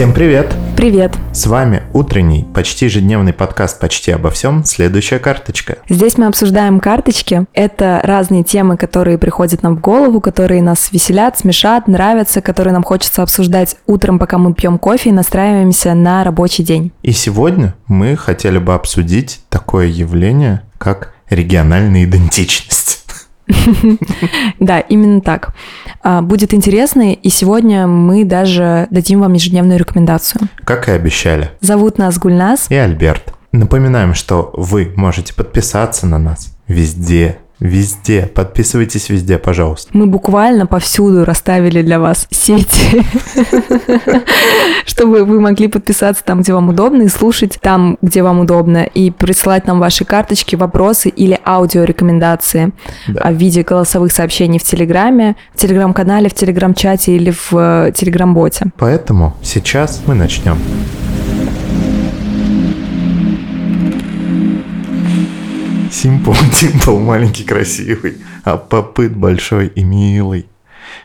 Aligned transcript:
Всем 0.00 0.14
привет! 0.14 0.56
Привет! 0.78 1.14
С 1.34 1.46
вами 1.46 1.82
утренний, 1.92 2.46
почти 2.54 2.86
ежедневный 2.86 3.34
подкаст 3.34 3.78
«Почти 3.78 4.10
обо 4.12 4.30
всем. 4.30 4.64
Следующая 4.64 5.18
карточка». 5.18 5.76
Здесь 5.90 6.16
мы 6.16 6.24
обсуждаем 6.24 6.80
карточки. 6.80 7.44
Это 7.52 8.00
разные 8.02 8.42
темы, 8.42 8.78
которые 8.78 9.18
приходят 9.18 9.62
нам 9.62 9.76
в 9.76 9.82
голову, 9.82 10.22
которые 10.22 10.62
нас 10.62 10.90
веселят, 10.90 11.38
смешат, 11.38 11.86
нравятся, 11.86 12.40
которые 12.40 12.72
нам 12.72 12.82
хочется 12.82 13.22
обсуждать 13.22 13.76
утром, 13.86 14.18
пока 14.18 14.38
мы 14.38 14.54
пьем 14.54 14.78
кофе 14.78 15.10
и 15.10 15.12
настраиваемся 15.12 15.92
на 15.92 16.24
рабочий 16.24 16.62
день. 16.62 16.92
И 17.02 17.12
сегодня 17.12 17.74
мы 17.86 18.16
хотели 18.16 18.56
бы 18.56 18.72
обсудить 18.72 19.40
такое 19.50 19.88
явление, 19.88 20.62
как 20.78 21.12
региональная 21.28 22.04
идентичность. 22.04 23.04
Да, 24.60 24.80
именно 24.80 25.20
так. 25.20 25.52
А, 26.02 26.22
будет 26.22 26.54
интересно, 26.54 27.12
и 27.12 27.28
сегодня 27.28 27.86
мы 27.86 28.24
даже 28.24 28.86
дадим 28.90 29.20
вам 29.20 29.34
ежедневную 29.34 29.78
рекомендацию. 29.78 30.48
Как 30.64 30.88
и 30.88 30.92
обещали. 30.92 31.50
Зовут 31.60 31.98
нас 31.98 32.18
Гульнас 32.18 32.70
и 32.70 32.74
Альберт. 32.74 33.34
Напоминаем, 33.52 34.14
что 34.14 34.50
вы 34.54 34.92
можете 34.96 35.34
подписаться 35.34 36.06
на 36.06 36.18
нас 36.18 36.56
везде, 36.68 37.38
Везде. 37.60 38.22
Подписывайтесь 38.22 39.10
везде, 39.10 39.38
пожалуйста. 39.38 39.90
Мы 39.92 40.06
буквально 40.06 40.66
повсюду 40.66 41.26
расставили 41.26 41.82
для 41.82 42.00
вас 42.00 42.26
сети, 42.30 43.04
чтобы 44.86 45.24
вы 45.24 45.40
могли 45.40 45.68
подписаться 45.68 46.24
там, 46.24 46.40
где 46.40 46.54
вам 46.54 46.70
удобно, 46.70 47.02
и 47.02 47.08
слушать 47.08 47.58
там, 47.60 47.98
где 48.00 48.22
вам 48.22 48.40
удобно, 48.40 48.84
и 48.84 49.10
присылать 49.10 49.66
нам 49.66 49.78
ваши 49.78 50.06
карточки, 50.06 50.56
вопросы 50.56 51.10
или 51.10 51.38
аудиорекомендации 51.44 52.72
да. 53.08 53.30
в 53.30 53.34
виде 53.34 53.62
голосовых 53.62 54.10
сообщений 54.10 54.58
в 54.58 54.64
Телеграме, 54.64 55.36
в 55.54 55.58
Телеграм-канале, 55.58 56.30
в 56.30 56.34
Телеграм-чате 56.34 57.14
или 57.14 57.30
в 57.30 57.52
э, 57.52 57.92
Телеграм-боте. 57.94 58.72
Поэтому 58.78 59.36
сейчас 59.42 60.00
мы 60.06 60.14
начнем. 60.14 60.56
Симпл, 66.00 66.32
Димпл 66.60 66.96
маленький, 66.96 67.44
красивый, 67.44 68.16
а 68.42 68.56
попыт 68.56 69.14
большой 69.14 69.66
и 69.66 69.84
милый. 69.84 70.48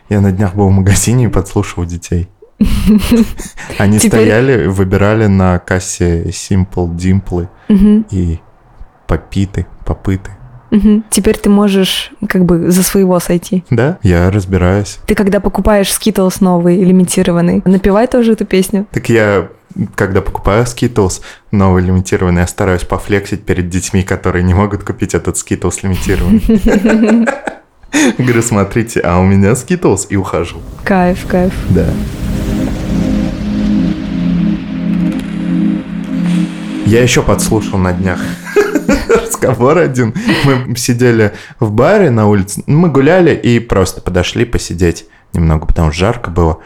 Я 0.08 0.22
на 0.22 0.32
днях 0.32 0.56
был 0.56 0.70
в 0.70 0.72
магазине 0.72 1.26
и 1.26 1.28
подслушивал 1.28 1.86
детей. 1.86 2.30
Они 3.78 4.00
стояли, 4.00 4.68
выбирали 4.68 5.26
на 5.26 5.60
кассе 5.60 6.24
Simple 6.28 6.96
Димплы 6.96 7.50
и 7.68 8.40
попиты, 9.06 9.66
попыты. 9.86 10.32
Теперь 11.10 11.38
ты 11.38 11.50
можешь 11.50 12.12
как 12.30 12.46
бы 12.46 12.72
за 12.72 12.82
своего 12.82 13.20
сойти. 13.20 13.66
Да, 13.70 13.98
я 14.02 14.32
разбираюсь. 14.32 15.00
Ты 15.08 15.16
когда 15.16 15.42
покупаешь 15.42 15.90
Skittles 15.90 16.38
новый, 16.40 16.82
лимитированный, 16.82 17.62
напевай 17.66 18.08
тоже 18.08 18.32
эту 18.32 18.46
песню. 18.46 18.86
Так 18.92 19.10
я 19.10 19.50
когда 19.96 20.22
покупаю 20.22 20.64
Skittles 20.64 21.22
новый 21.52 21.84
лимитированный, 21.84 22.42
я 22.42 22.48
стараюсь 22.48 22.84
пофлексить 22.84 23.46
перед 23.46 23.70
детьми, 23.70 24.04
которые 24.04 24.44
не 24.44 24.54
могут 24.54 24.84
купить 24.84 25.14
этот 25.14 25.36
Skittles 25.36 25.80
лимитированный. 25.84 27.28
Говорю, 28.18 28.42
смотрите, 28.42 29.00
а 29.02 29.20
у 29.20 29.24
меня 29.24 29.52
Skittles, 29.52 30.08
и 30.10 30.16
ухожу. 30.16 30.62
Кайф, 30.84 31.26
кайф. 31.28 31.54
Да. 31.70 31.88
Я 36.86 37.02
еще 37.02 37.24
подслушал 37.24 37.80
на 37.80 37.94
днях 37.94 38.20
разговор 39.10 39.80
один. 39.80 40.14
Мы 40.44 40.76
сидели 40.78 41.34
в 41.60 41.72
баре 41.72 42.12
на 42.12 42.28
улице, 42.28 42.64
мы 42.68 42.90
гуляли 42.90 43.34
и 43.34 43.60
просто 43.60 44.02
подошли 44.02 44.46
посидеть 44.46 45.06
немного, 45.34 45.66
потому 45.66 45.92
что 45.92 46.00
жарко 46.00 46.30
было 46.30 46.60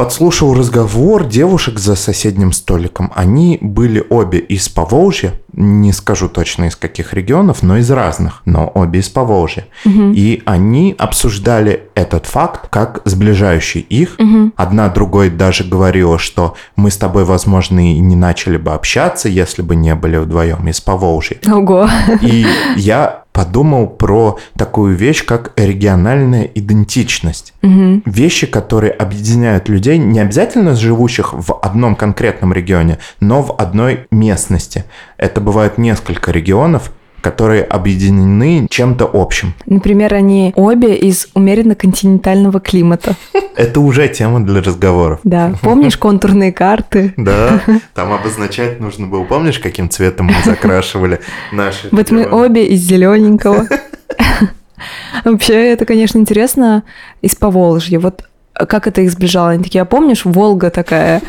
подслушал 0.00 0.54
разговор 0.54 1.26
девушек 1.26 1.78
за 1.78 1.94
соседним 1.94 2.52
столиком. 2.52 3.12
Они 3.14 3.58
были 3.60 4.02
обе 4.08 4.38
из 4.38 4.66
Поволжья, 4.66 5.34
не 5.52 5.92
скажу 5.92 6.30
точно 6.30 6.64
из 6.68 6.76
каких 6.76 7.12
регионов, 7.12 7.62
но 7.62 7.76
из 7.76 7.90
разных, 7.90 8.40
но 8.46 8.72
обе 8.74 9.00
из 9.00 9.10
Поволжья. 9.10 9.66
Угу. 9.84 10.12
И 10.14 10.42
они 10.46 10.94
обсуждали 10.98 11.82
этот 11.94 12.24
факт 12.24 12.68
как 12.70 13.02
сближающий 13.04 13.80
их. 13.80 14.16
Угу. 14.18 14.52
Одна 14.56 14.88
другой 14.88 15.28
даже 15.28 15.64
говорила, 15.64 16.18
что 16.18 16.54
мы 16.76 16.90
с 16.90 16.96
тобой, 16.96 17.26
возможно, 17.26 17.78
и 17.78 17.98
не 17.98 18.16
начали 18.16 18.56
бы 18.56 18.72
общаться, 18.72 19.28
если 19.28 19.60
бы 19.60 19.76
не 19.76 19.94
были 19.94 20.16
вдвоем 20.16 20.66
из 20.66 20.80
Поволжья. 20.80 21.36
Ого. 21.46 21.90
И 22.22 22.46
я 22.76 23.19
подумал 23.32 23.86
про 23.86 24.38
такую 24.56 24.96
вещь, 24.96 25.24
как 25.24 25.52
региональная 25.56 26.44
идентичность. 26.44 27.54
Угу. 27.62 28.02
Вещи, 28.04 28.46
которые 28.46 28.92
объединяют 28.92 29.68
людей, 29.68 29.98
не 29.98 30.20
обязательно 30.20 30.74
живущих 30.74 31.32
в 31.32 31.58
одном 31.62 31.96
конкретном 31.96 32.52
регионе, 32.52 32.98
но 33.20 33.42
в 33.42 33.54
одной 33.56 34.06
местности. 34.10 34.84
Это 35.16 35.40
бывает 35.40 35.78
несколько 35.78 36.32
регионов, 36.32 36.92
которые 37.20 37.62
объединены 37.62 38.66
чем-то 38.68 39.08
общим. 39.12 39.54
Например, 39.66 40.14
они 40.14 40.52
обе 40.56 40.94
из 40.94 41.28
умеренно-континентального 41.34 42.60
климата. 42.60 43.14
Это 43.56 43.80
уже 43.80 44.08
тема 44.08 44.44
для 44.44 44.62
разговоров. 44.62 45.20
Да, 45.24 45.52
помнишь 45.62 45.96
контурные 45.96 46.52
карты? 46.52 47.14
Да, 47.16 47.60
там 47.94 48.12
обозначать 48.12 48.80
нужно 48.80 49.06
было. 49.06 49.24
Помнишь, 49.24 49.58
каким 49.58 49.90
цветом 49.90 50.26
мы 50.26 50.34
закрашивали 50.44 51.20
наши 51.52 51.88
Вот 51.90 52.10
мы 52.10 52.26
обе 52.26 52.66
из 52.66 52.80
зелененького. 52.80 53.66
Вообще, 55.24 55.72
это, 55.72 55.84
конечно, 55.84 56.18
интересно 56.18 56.84
из 57.20 57.34
Поволжья. 57.34 57.98
Вот 57.98 58.24
как 58.54 58.86
это 58.86 59.02
их 59.02 59.10
сближало? 59.10 59.50
Они 59.50 59.62
такие, 59.62 59.82
а 59.82 59.84
помнишь, 59.84 60.24
Волга 60.24 60.70
такая? 60.70 61.22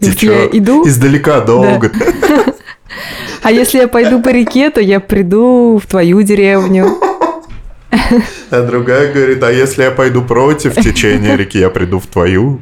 Я 0.00 0.46
иду. 0.46 0.86
Издалека 0.86 1.40
долго. 1.40 1.90
А 3.42 3.50
если 3.50 3.78
я 3.78 3.88
пойду 3.88 4.22
по 4.22 4.28
реке, 4.28 4.70
то 4.70 4.80
я 4.80 5.00
приду 5.00 5.80
в 5.82 5.86
твою 5.86 6.22
деревню. 6.22 6.98
А 8.50 8.62
другая 8.66 9.12
говорит, 9.12 9.42
а 9.42 9.50
если 9.50 9.84
я 9.84 9.90
пойду 9.90 10.22
против 10.22 10.74
течения 10.74 11.36
реки, 11.36 11.58
я 11.58 11.70
приду 11.70 11.98
в 11.98 12.06
твою. 12.06 12.60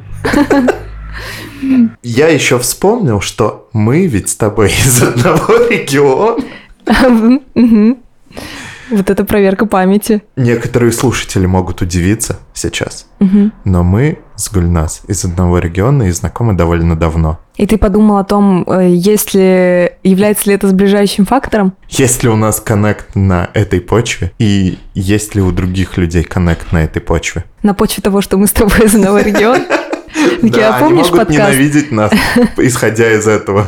Я 2.03 2.27
еще 2.29 2.57
вспомнил, 2.59 3.21
что 3.21 3.69
мы 3.73 4.07
ведь 4.07 4.29
с 4.29 4.35
тобой 4.35 4.69
из 4.69 5.01
одного 5.01 5.57
региона. 5.69 6.43
Вот 8.89 9.09
это 9.09 9.23
проверка 9.23 9.65
памяти. 9.65 10.23
Некоторые 10.35 10.91
слушатели 10.91 11.45
могут 11.45 11.81
удивиться 11.81 12.39
сейчас, 12.53 13.07
но 13.65 13.83
мы 13.83 14.19
с 14.39 14.49
Гульнас 14.51 15.01
из 15.07 15.25
одного 15.25 15.59
региона 15.59 16.03
и 16.03 16.11
знакомы 16.11 16.53
довольно 16.53 16.95
давно. 16.95 17.39
И 17.57 17.67
ты 17.67 17.77
подумал 17.77 18.17
о 18.17 18.23
том, 18.23 18.63
э, 18.67 18.89
есть 18.89 19.33
ли, 19.33 19.91
является 20.03 20.49
ли 20.49 20.55
это 20.55 20.69
сближающим 20.69 21.25
фактором? 21.25 21.73
Есть 21.89 22.23
ли 22.23 22.29
у 22.29 22.37
нас 22.37 22.61
коннект 22.61 23.15
на 23.15 23.49
этой 23.53 23.81
почве? 23.81 24.31
И 24.39 24.77
есть 24.93 25.35
ли 25.35 25.41
у 25.41 25.51
других 25.51 25.97
людей 25.97 26.23
коннект 26.23 26.71
на 26.71 26.83
этой 26.85 27.01
почве? 27.01 27.43
На 27.63 27.73
почве 27.73 28.01
того, 28.01 28.21
что 28.21 28.37
мы 28.37 28.47
с 28.47 28.51
тобой 28.51 28.85
из 28.85 28.95
одного 28.95 29.19
региона? 29.19 29.65
Да, 30.41 30.77
они 30.77 30.93
могут 30.93 31.11
подкаст? 31.11 31.29
ненавидеть 31.29 31.91
нас, 31.91 32.11
исходя 32.57 33.11
из 33.11 33.27
этого. 33.27 33.67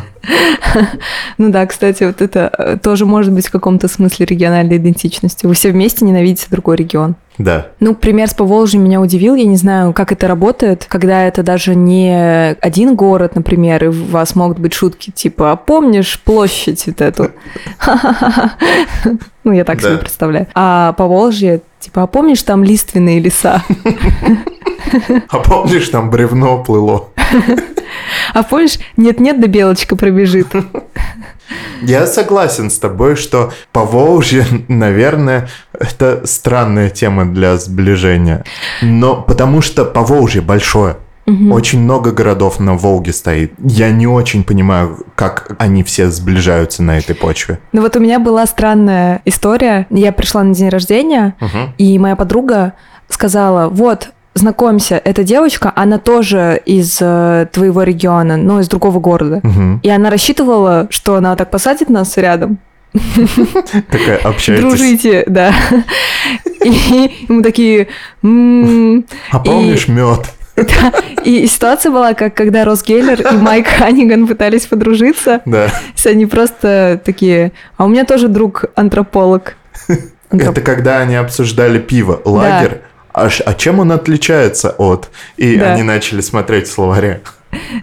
Ну 1.37 1.51
да, 1.51 1.65
кстати, 1.65 2.03
вот 2.03 2.21
это 2.21 2.51
э, 2.57 2.77
тоже 2.81 3.05
может 3.05 3.31
быть 3.31 3.47
в 3.47 3.51
каком-то 3.51 3.87
смысле 3.87 4.25
региональной 4.25 4.77
идентичности. 4.77 5.45
Вы 5.45 5.53
все 5.53 5.71
вместе 5.71 6.03
ненавидите 6.03 6.47
другой 6.49 6.77
регион. 6.77 7.15
Да. 7.37 7.67
Ну, 7.79 7.95
пример 7.95 8.27
с 8.27 8.33
Поволжьем 8.33 8.83
меня 8.83 9.01
удивил. 9.01 9.35
Я 9.35 9.45
не 9.45 9.55
знаю, 9.55 9.93
как 9.93 10.11
это 10.11 10.27
работает, 10.27 10.85
когда 10.87 11.23
это 11.25 11.43
даже 11.43 11.75
не 11.75 12.55
один 12.61 12.95
город, 12.95 13.35
например, 13.35 13.83
и 13.85 13.87
у 13.87 13.91
вас 13.91 14.35
могут 14.35 14.59
быть 14.59 14.73
шутки 14.73 15.11
типа 15.11 15.51
«А 15.51 15.55
помнишь 15.55 16.19
площадь 16.23 16.85
вот 16.87 17.01
эту?» 17.01 17.31
Ну, 19.43 19.53
я 19.53 19.63
так 19.63 19.81
себе 19.81 19.97
представляю. 19.97 20.47
А 20.53 20.93
Поволжье, 20.93 21.61
типа 21.79 22.03
«А 22.03 22.07
помнишь 22.07 22.43
там 22.43 22.63
лиственные 22.63 23.19
леса?» 23.19 23.63
А 25.29 25.37
помнишь, 25.39 25.89
там 25.89 26.09
бревно 26.09 26.63
плыло? 26.63 27.09
А 28.33 28.43
помнишь, 28.43 28.79
нет-нет, 28.95 29.41
да 29.41 29.47
белочка 29.47 29.95
пробежит. 29.95 30.47
Я 31.81 32.05
согласен 32.07 32.69
с 32.69 32.77
тобой, 32.77 33.15
что 33.15 33.51
Поволжье, 33.71 34.45
наверное, 34.67 35.49
это 35.73 36.21
странная 36.25 36.89
тема 36.89 37.25
для 37.25 37.57
сближения. 37.57 38.43
Но 38.81 39.21
потому 39.21 39.61
что 39.61 39.85
Поволжье 39.85 40.41
большое. 40.41 40.97
Угу. 41.27 41.53
Очень 41.53 41.81
много 41.81 42.11
городов 42.11 42.59
на 42.59 42.75
Волге 42.75 43.13
стоит. 43.13 43.53
Я 43.59 43.91
не 43.91 44.07
очень 44.07 44.43
понимаю, 44.43 45.05
как 45.15 45.55
они 45.59 45.83
все 45.83 46.09
сближаются 46.09 46.81
на 46.83 46.97
этой 46.97 47.15
почве. 47.15 47.59
Ну 47.71 47.81
вот 47.81 47.95
у 47.95 47.99
меня 47.99 48.19
была 48.19 48.45
странная 48.47 49.21
история. 49.25 49.85
Я 49.91 50.11
пришла 50.11 50.43
на 50.43 50.53
день 50.53 50.69
рождения, 50.69 51.35
угу. 51.39 51.73
и 51.77 51.97
моя 51.99 52.15
подруга 52.15 52.73
сказала, 53.07 53.69
вот, 53.69 54.09
знакомься, 54.41 55.01
эта 55.03 55.23
девочка, 55.23 55.71
она 55.75 55.97
тоже 55.97 56.61
из 56.65 56.97
э, 56.99 57.47
твоего 57.51 57.83
региона, 57.83 58.37
но 58.37 58.59
из 58.59 58.67
другого 58.67 58.99
города. 58.99 59.41
Угу. 59.43 59.79
И 59.83 59.89
она 59.89 60.09
рассчитывала, 60.09 60.87
что 60.89 61.15
она 61.15 61.35
так 61.35 61.49
посадит 61.49 61.89
нас 61.89 62.17
рядом. 62.17 62.59
Такая 63.89 64.17
общаетесь. 64.23 64.61
Дружите, 64.61 65.23
да. 65.27 65.53
И 66.63 67.25
мы 67.29 67.41
такие... 67.41 67.87
А 68.23 69.39
помнишь 69.39 69.87
мед? 69.87 70.25
Да. 70.57 70.93
И 71.23 71.47
ситуация 71.47 71.91
была, 71.91 72.13
как 72.13 72.35
когда 72.35 72.65
Рос 72.65 72.83
Гейлер 72.83 73.21
и 73.21 73.35
Майк 73.37 73.67
Ханиган 73.77 74.27
пытались 74.27 74.65
подружиться. 74.65 75.41
Да. 75.45 75.69
Они 76.05 76.25
просто 76.25 76.99
такие, 77.03 77.53
а 77.77 77.85
у 77.85 77.87
меня 77.87 78.03
тоже 78.03 78.27
друг 78.27 78.65
антрополог. 78.75 79.55
Антроп... 80.29 80.51
Это 80.51 80.61
когда 80.61 80.99
они 80.99 81.15
обсуждали 81.15 81.79
пиво, 81.79 82.21
лагерь. 82.25 82.81
Да. 82.81 82.90
А, 83.13 83.29
а 83.45 83.53
чем 83.53 83.79
он 83.79 83.91
отличается 83.91 84.71
от? 84.71 85.09
И 85.37 85.57
да. 85.57 85.73
они 85.73 85.83
начали 85.83 86.21
смотреть 86.21 86.67
в 86.67 86.71
словаре. 86.71 87.21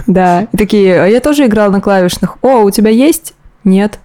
Да, 0.07 0.49
и 0.53 0.57
такие, 0.57 1.03
а 1.03 1.07
я 1.07 1.21
тоже 1.21 1.47
играл 1.47 1.71
на 1.71 1.81
клавишных. 1.81 2.39
О, 2.43 2.63
у 2.63 2.71
тебя 2.71 2.91
есть? 2.91 3.35
Нет. 3.65 3.99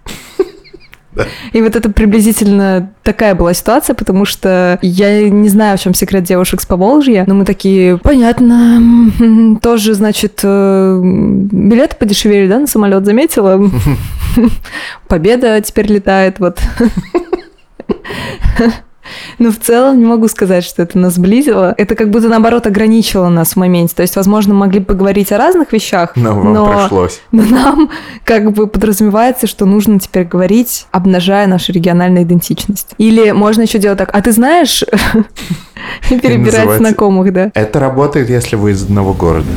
И 1.51 1.61
вот 1.61 1.75
это 1.75 1.89
приблизительно 1.89 2.91
такая 3.03 3.35
была 3.35 3.53
ситуация, 3.53 3.93
потому 3.93 4.25
что 4.25 4.79
я 4.81 5.29
не 5.29 5.49
знаю, 5.49 5.77
в 5.77 5.81
чем 5.81 5.93
секрет 5.93 6.23
девушек 6.23 6.59
с 6.59 6.65
Поволжья, 6.65 7.23
но 7.27 7.35
мы 7.35 7.45
такие, 7.45 7.97
понятно, 7.97 8.81
тоже, 9.61 9.93
значит, 9.93 10.39
э, 10.43 10.99
билеты 11.03 11.95
подешевели, 11.97 12.47
да, 12.47 12.59
на 12.59 12.67
самолет 12.67 13.05
заметила? 13.05 13.61
Победа 15.07 15.61
теперь 15.61 15.91
летает, 15.91 16.39
вот. 16.39 16.59
Но 19.39 19.51
в 19.51 19.59
целом 19.59 19.99
не 19.99 20.05
могу 20.05 20.27
сказать, 20.27 20.63
что 20.63 20.81
это 20.81 20.97
нас 20.97 21.15
сблизило. 21.15 21.73
Это 21.77 21.95
как 21.95 22.09
будто 22.09 22.27
наоборот 22.27 22.67
ограничило 22.67 23.29
нас 23.29 23.53
в 23.53 23.55
моменте. 23.57 23.95
То 23.95 24.01
есть, 24.01 24.15
возможно, 24.15 24.53
могли 24.53 24.79
поговорить 24.79 25.31
о 25.31 25.37
разных 25.37 25.71
вещах, 25.73 26.15
но, 26.15 26.33
вам 26.33 26.53
но, 26.53 26.79
пришлось. 26.79 27.21
но 27.31 27.43
нам 27.43 27.89
как 28.23 28.51
бы 28.51 28.67
подразумевается, 28.67 29.47
что 29.47 29.65
нужно 29.65 29.99
теперь 29.99 30.25
говорить, 30.25 30.87
обнажая 30.91 31.47
нашу 31.47 31.71
региональную 31.71 32.23
идентичность. 32.23 32.89
Или 32.97 33.31
можно 33.31 33.63
еще 33.63 33.79
делать 33.79 33.97
так, 33.97 34.09
а 34.13 34.21
ты 34.21 34.31
знаешь, 34.31 34.83
перебирать 36.09 36.77
знакомых, 36.77 37.33
да. 37.33 37.51
Это 37.53 37.79
работает, 37.79 38.29
если 38.29 38.55
вы 38.55 38.71
из 38.71 38.83
одного 38.83 39.13
города. 39.13 39.47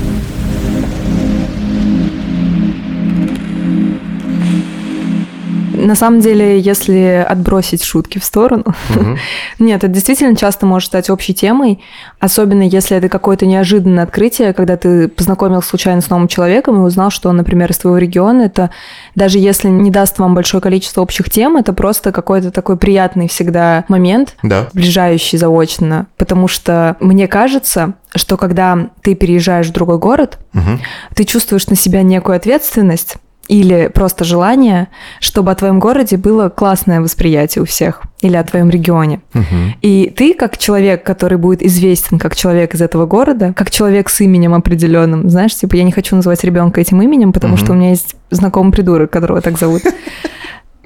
На 5.86 5.94
самом 5.94 6.18
деле, 6.18 6.58
если 6.58 7.24
отбросить 7.28 7.84
шутки 7.84 8.18
в 8.18 8.24
сторону, 8.24 8.64
угу. 8.90 9.16
нет, 9.60 9.84
это 9.84 9.88
действительно 9.88 10.34
часто 10.34 10.66
может 10.66 10.88
стать 10.88 11.10
общей 11.10 11.32
темой, 11.32 11.78
особенно 12.18 12.62
если 12.62 12.96
это 12.96 13.08
какое-то 13.08 13.46
неожиданное 13.46 14.02
открытие, 14.02 14.52
когда 14.52 14.76
ты 14.76 15.06
познакомился 15.06 15.68
случайно 15.68 16.00
с 16.00 16.10
новым 16.10 16.26
человеком 16.26 16.74
и 16.74 16.80
узнал, 16.80 17.10
что 17.10 17.28
он, 17.28 17.36
например, 17.36 17.70
из 17.70 17.78
твоего 17.78 17.98
региона, 17.98 18.42
это 18.42 18.70
даже 19.14 19.38
если 19.38 19.68
не 19.68 19.92
даст 19.92 20.18
вам 20.18 20.34
большое 20.34 20.60
количество 20.60 21.02
общих 21.02 21.30
тем, 21.30 21.56
это 21.56 21.72
просто 21.72 22.10
какой-то 22.10 22.50
такой 22.50 22.76
приятный 22.76 23.28
всегда 23.28 23.84
момент, 23.86 24.34
да. 24.42 24.66
ближающий 24.72 25.38
заочно, 25.38 26.08
потому 26.16 26.48
что 26.48 26.96
мне 26.98 27.28
кажется, 27.28 27.94
что 28.16 28.36
когда 28.36 28.90
ты 29.02 29.14
переезжаешь 29.14 29.68
в 29.68 29.72
другой 29.72 29.98
город, 29.98 30.38
угу. 30.52 30.80
ты 31.14 31.22
чувствуешь 31.22 31.68
на 31.68 31.76
себя 31.76 32.02
некую 32.02 32.34
ответственность, 32.34 33.18
или 33.48 33.90
просто 33.92 34.24
желание, 34.24 34.88
чтобы 35.20 35.50
о 35.50 35.54
твоем 35.54 35.78
городе 35.78 36.16
было 36.16 36.48
классное 36.48 37.00
восприятие 37.00 37.62
у 37.62 37.66
всех 37.66 38.02
или 38.20 38.36
о 38.36 38.44
твоем 38.44 38.70
регионе. 38.70 39.20
Угу. 39.34 39.44
И 39.82 40.12
ты, 40.16 40.34
как 40.34 40.58
человек, 40.58 41.04
который 41.04 41.38
будет 41.38 41.62
известен 41.62 42.18
как 42.18 42.34
человек 42.34 42.74
из 42.74 42.82
этого 42.82 43.06
города, 43.06 43.52
как 43.54 43.70
человек 43.70 44.08
с 44.08 44.20
именем 44.20 44.54
определенным, 44.54 45.28
знаешь, 45.30 45.54
типа 45.54 45.76
я 45.76 45.84
не 45.84 45.92
хочу 45.92 46.16
называть 46.16 46.42
ребенка 46.44 46.80
этим 46.80 47.00
именем, 47.02 47.32
потому 47.32 47.54
угу. 47.54 47.62
что 47.62 47.72
у 47.72 47.74
меня 47.76 47.90
есть 47.90 48.16
знакомый 48.30 48.72
придурок, 48.72 49.10
которого 49.10 49.40
так 49.40 49.58
зовут. 49.58 49.82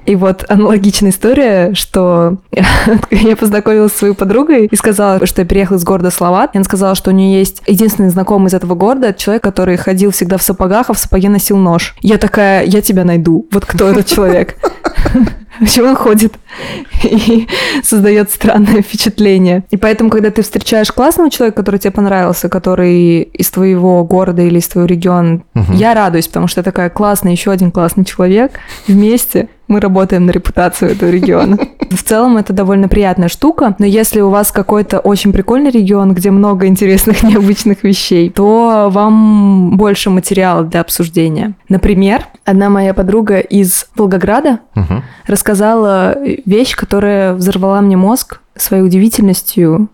И 0.05 0.15
вот 0.15 0.45
аналогичная 0.49 1.11
история, 1.11 1.73
что 1.73 2.37
я 3.11 3.35
познакомилась 3.35 3.91
с 3.93 3.97
своей 3.97 4.13
подругой 4.13 4.65
и 4.65 4.75
сказала, 4.75 5.25
что 5.25 5.41
я 5.41 5.47
переехала 5.47 5.77
из 5.77 5.83
города 5.83 6.09
Словат. 6.09 6.53
И 6.53 6.57
она 6.57 6.63
сказала, 6.63 6.95
что 6.95 7.11
у 7.11 7.13
нее 7.13 7.39
есть 7.39 7.61
единственный 7.67 8.09
знакомый 8.09 8.47
из 8.49 8.53
этого 8.53 8.75
города, 8.75 9.13
человек, 9.13 9.43
который 9.43 9.77
ходил 9.77 10.11
всегда 10.11 10.37
в 10.37 10.41
сапогах, 10.41 10.89
а 10.89 10.93
в 10.93 10.99
сапоге 10.99 11.29
носил 11.29 11.57
нож. 11.57 11.95
Я 12.01 12.17
такая, 12.17 12.63
я 12.65 12.81
тебя 12.81 13.03
найду. 13.03 13.47
Вот 13.51 13.65
кто 13.65 13.89
этот 13.89 14.07
человек? 14.07 14.57
Почему 15.59 15.87
он 15.87 15.95
ходит 15.95 16.33
и 17.03 17.47
создает 17.83 18.31
странное 18.31 18.81
впечатление. 18.81 19.63
И 19.69 19.77
поэтому, 19.77 20.09
когда 20.09 20.31
ты 20.31 20.41
встречаешь 20.41 20.91
классного 20.91 21.29
человека, 21.29 21.57
который 21.57 21.79
тебе 21.79 21.91
понравился, 21.91 22.49
который 22.49 23.21
из 23.21 23.49
твоего 23.49 24.03
города 24.03 24.41
или 24.41 24.59
из 24.59 24.67
твоего 24.67 24.87
региона, 24.87 25.41
угу. 25.53 25.73
я 25.73 25.93
радуюсь, 25.93 26.27
потому 26.27 26.47
что 26.47 26.63
такая 26.63 26.89
классная, 26.89 27.31
еще 27.31 27.51
один 27.51 27.71
классный 27.71 28.05
человек 28.05 28.53
вместе 28.87 29.49
мы 29.71 29.79
работаем 29.79 30.25
на 30.25 30.31
репутацию 30.31 30.91
этого 30.91 31.09
региона. 31.09 31.57
В 31.91 32.03
целом 32.03 32.37
это 32.37 32.51
довольно 32.51 32.89
приятная 32.89 33.29
штука, 33.29 33.73
но 33.79 33.85
если 33.85 34.19
у 34.19 34.29
вас 34.29 34.51
какой-то 34.51 34.99
очень 34.99 35.31
прикольный 35.31 35.71
регион, 35.71 36.13
где 36.13 36.29
много 36.29 36.67
интересных, 36.67 37.23
необычных 37.23 37.83
вещей, 37.83 38.29
то 38.29 38.89
вам 38.91 39.77
больше 39.77 40.09
материала 40.09 40.63
для 40.63 40.81
обсуждения. 40.81 41.53
Например, 41.69 42.25
одна 42.43 42.69
моя 42.69 42.93
подруга 42.93 43.39
из 43.39 43.87
Волгограда 43.95 44.59
угу. 44.75 45.03
Рассказала 45.41 46.17
вещь, 46.45 46.75
которая 46.75 47.33
взорвала 47.33 47.81
мне 47.81 47.97
мозг 47.97 48.41
своей 48.55 48.83
удивительностью, 48.83 49.89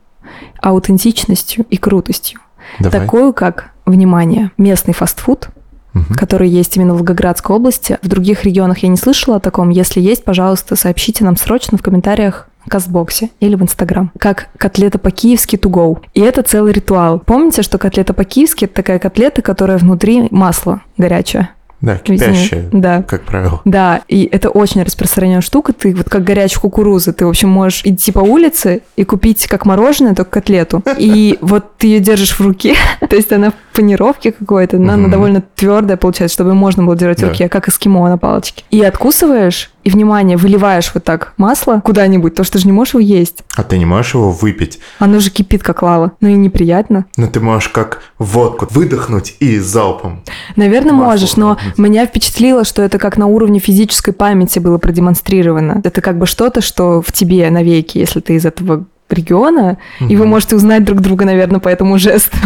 аутентичностью 0.61 1.65
и 1.69 1.77
крутостью. 1.77 2.41
Давай. 2.79 2.99
Такую, 2.99 3.31
как, 3.31 3.71
внимание, 3.85 4.51
местный 4.57 4.93
фастфуд– 4.93 5.49
угу. 5.93 6.13
который 6.15 6.49
есть 6.49 6.75
именно 6.75 6.93
в 6.93 6.97
Волгоградской 6.97 7.55
области. 7.55 7.97
В 8.01 8.07
других 8.07 8.43
регионах 8.43 8.79
я 8.79 8.89
не 8.89 8.97
слышала 8.97 9.37
о 9.37 9.39
таком. 9.39 9.69
Если 9.69 10.01
есть, 10.01 10.23
пожалуйста, 10.23 10.75
сообщите 10.75 11.23
нам 11.23 11.37
срочно 11.37 11.77
в 11.77 11.81
комментариях 11.81 12.49
в 12.65 12.69
Казбоксе 12.69 13.29
или 13.39 13.55
в 13.55 13.63
Инстаграм. 13.63 14.11
Как 14.19 14.49
котлета 14.57 14.99
по-киевски 14.99 15.55
to 15.55 15.71
go. 15.71 15.99
И 16.13 16.19
это 16.19 16.41
целый 16.43 16.73
ритуал. 16.73 17.19
Помните, 17.19 17.61
что 17.61 17.77
котлета 17.77 18.13
по-киевски– 18.13 18.65
это 18.65 18.75
такая 18.75 18.99
котлета, 18.99 19.41
которая 19.41 19.77
внутри 19.77 20.27
масло 20.31 20.81
горячее. 20.97 21.49
Да, 21.81 21.97
кипящая, 21.97 22.69
да. 22.71 23.03
как 23.03 23.21
правило. 23.21 23.61
Да, 23.63 24.01
и 24.07 24.27
это 24.31 24.49
очень 24.49 24.81
распространенная 24.83 25.41
штука. 25.41 25.73
Ты 25.73 25.93
вот 25.93 26.09
как 26.09 26.23
горячая 26.23 26.59
кукуруза, 26.61 27.13
ты, 27.13 27.25
в 27.25 27.29
общем, 27.29 27.49
можешь 27.49 27.81
идти 27.83 28.11
по 28.11 28.19
улице 28.19 28.81
и 28.95 29.03
купить 29.03 29.45
как 29.47 29.65
мороженое, 29.65 30.15
только 30.15 30.31
котлету. 30.31 30.83
И 30.97 31.37
вот 31.41 31.77
ты 31.77 31.87
ее 31.87 31.99
держишь 31.99 32.31
в 32.31 32.41
руке, 32.41 32.75
то 33.09 33.15
есть 33.15 33.31
она 33.31 33.51
в 33.51 33.75
панировке 33.75 34.31
какой-то, 34.31 34.77
но 34.79 34.93
она 34.93 35.07
довольно 35.07 35.43
твердая 35.55 35.97
получается, 35.97 36.33
чтобы 36.33 36.55
можно 36.55 36.83
было 36.83 36.95
держать 36.95 37.21
в 37.21 37.27
руке, 37.27 37.47
как 37.47 37.69
эскимо 37.69 38.09
на 38.09 38.17
палочке. 38.17 38.63
И 38.71 38.81
откусываешь, 38.81 39.71
и, 39.87 39.89
внимание, 39.89 40.35
выливаешь 40.35 40.91
вот 40.93 41.05
так 41.05 41.33
масло 41.37 41.81
куда-нибудь, 41.81 42.35
то 42.35 42.43
что 42.43 42.59
же 42.59 42.65
не 42.65 42.73
можешь 42.73 42.93
его 42.95 42.99
есть. 42.99 43.45
А 43.55 43.63
ты 43.63 43.77
не 43.77 43.85
можешь 43.85 44.15
его 44.15 44.31
выпить? 44.31 44.79
Оно 44.99 45.21
же 45.21 45.29
кипит, 45.29 45.63
как 45.63 45.81
лава. 45.81 46.11
Ну 46.19 46.27
и 46.27 46.33
неприятно. 46.33 47.05
Ну 47.15 47.29
ты 47.29 47.39
можешь 47.39 47.69
как 47.69 48.01
водку 48.19 48.67
выдохнуть 48.69 49.37
и 49.39 49.59
залпом. 49.59 50.23
Наверное, 50.57 50.91
можешь, 50.91 51.37
но 51.37 51.51
выдохнуть. 51.51 51.77
меня 51.77 52.05
впечатлило, 52.05 52.65
что 52.65 52.81
это 52.81 52.97
как 52.97 53.15
на 53.15 53.27
уровне 53.27 53.59
физической 53.59 54.11
памяти 54.11 54.59
было 54.59 54.77
продемонстрировано. 54.77 55.79
Это 55.85 56.01
как 56.01 56.17
бы 56.17 56.25
что-то, 56.25 56.59
что 56.59 57.01
в 57.01 57.13
тебе 57.13 57.49
навеки, 57.49 57.97
если 57.97 58.19
ты 58.19 58.35
из 58.35 58.45
этого 58.45 58.85
региона, 59.09 59.77
угу. 59.99 60.09
и 60.09 60.15
вы 60.15 60.25
можете 60.25 60.55
узнать 60.55 60.83
друг 60.83 61.01
друга, 61.01 61.25
наверное, 61.25 61.59
по 61.59 61.69
этому 61.69 61.97
жесту. 61.97 62.37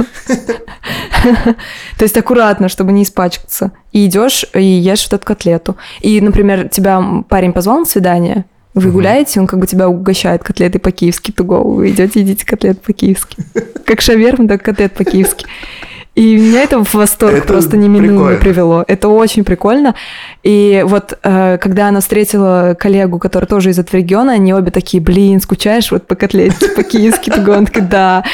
То 1.98 2.04
есть 2.04 2.18
аккуратно, 2.18 2.70
чтобы 2.70 2.92
не 2.92 3.04
испачкаться. 3.04 3.72
И 3.92 4.06
идешь 4.06 4.46
и 4.54 4.64
ешь 4.64 5.04
вот 5.04 5.14
эту 5.14 5.26
котлету. 5.26 5.76
И, 6.02 6.20
например, 6.22 6.70
тебя 6.70 7.04
парень 7.28 7.54
позвал 7.54 7.80
на 7.80 7.86
свидание, 7.86 8.46
вы 8.74 8.88
угу. 8.88 8.94
гуляете, 8.94 9.40
он 9.40 9.48
как 9.48 9.60
бы 9.60 9.68
тебя 9.68 9.90
угощает 9.90 10.44
котлеты 10.44 10.80
по-киевски, 10.80 11.32
туго, 11.32 11.56
вы 11.56 11.90
идете, 11.90 12.22
едите 12.22 12.46
котлет 12.46 12.82
по-киевски. 12.82 13.44
Как 13.86 14.00
шаверма, 14.02 14.48
так 14.48 14.64
котлет 14.64 14.94
по-киевски. 14.94 15.46
И 16.14 16.36
меня 16.36 16.64
это 16.64 16.84
в 16.84 16.94
восторг 16.94 17.38
это 17.38 17.48
просто 17.48 17.78
неминуемо 17.78 18.36
привело. 18.38 18.84
Это 18.88 19.08
очень 19.08 19.46
прикольно. 19.46 19.96
И 20.44 20.84
вот 20.86 21.18
э, 21.24 21.58
когда 21.58 21.88
она 21.88 22.02
встретила 22.02 22.76
коллегу, 22.78 23.18
который 23.18 23.46
тоже 23.46 23.70
из 23.70 23.80
этого 23.80 23.98
региона, 23.98 24.34
они 24.34 24.54
обе 24.54 24.72
такие, 24.72 25.02
блин, 25.02 25.40
скучаешь 25.40 25.90
вот 25.90 26.08
по 26.08 26.16
котлете 26.16 26.68
по-киевски? 26.76 27.32
Он 27.50 27.66
такой, 27.66 27.84
да. 27.84 28.26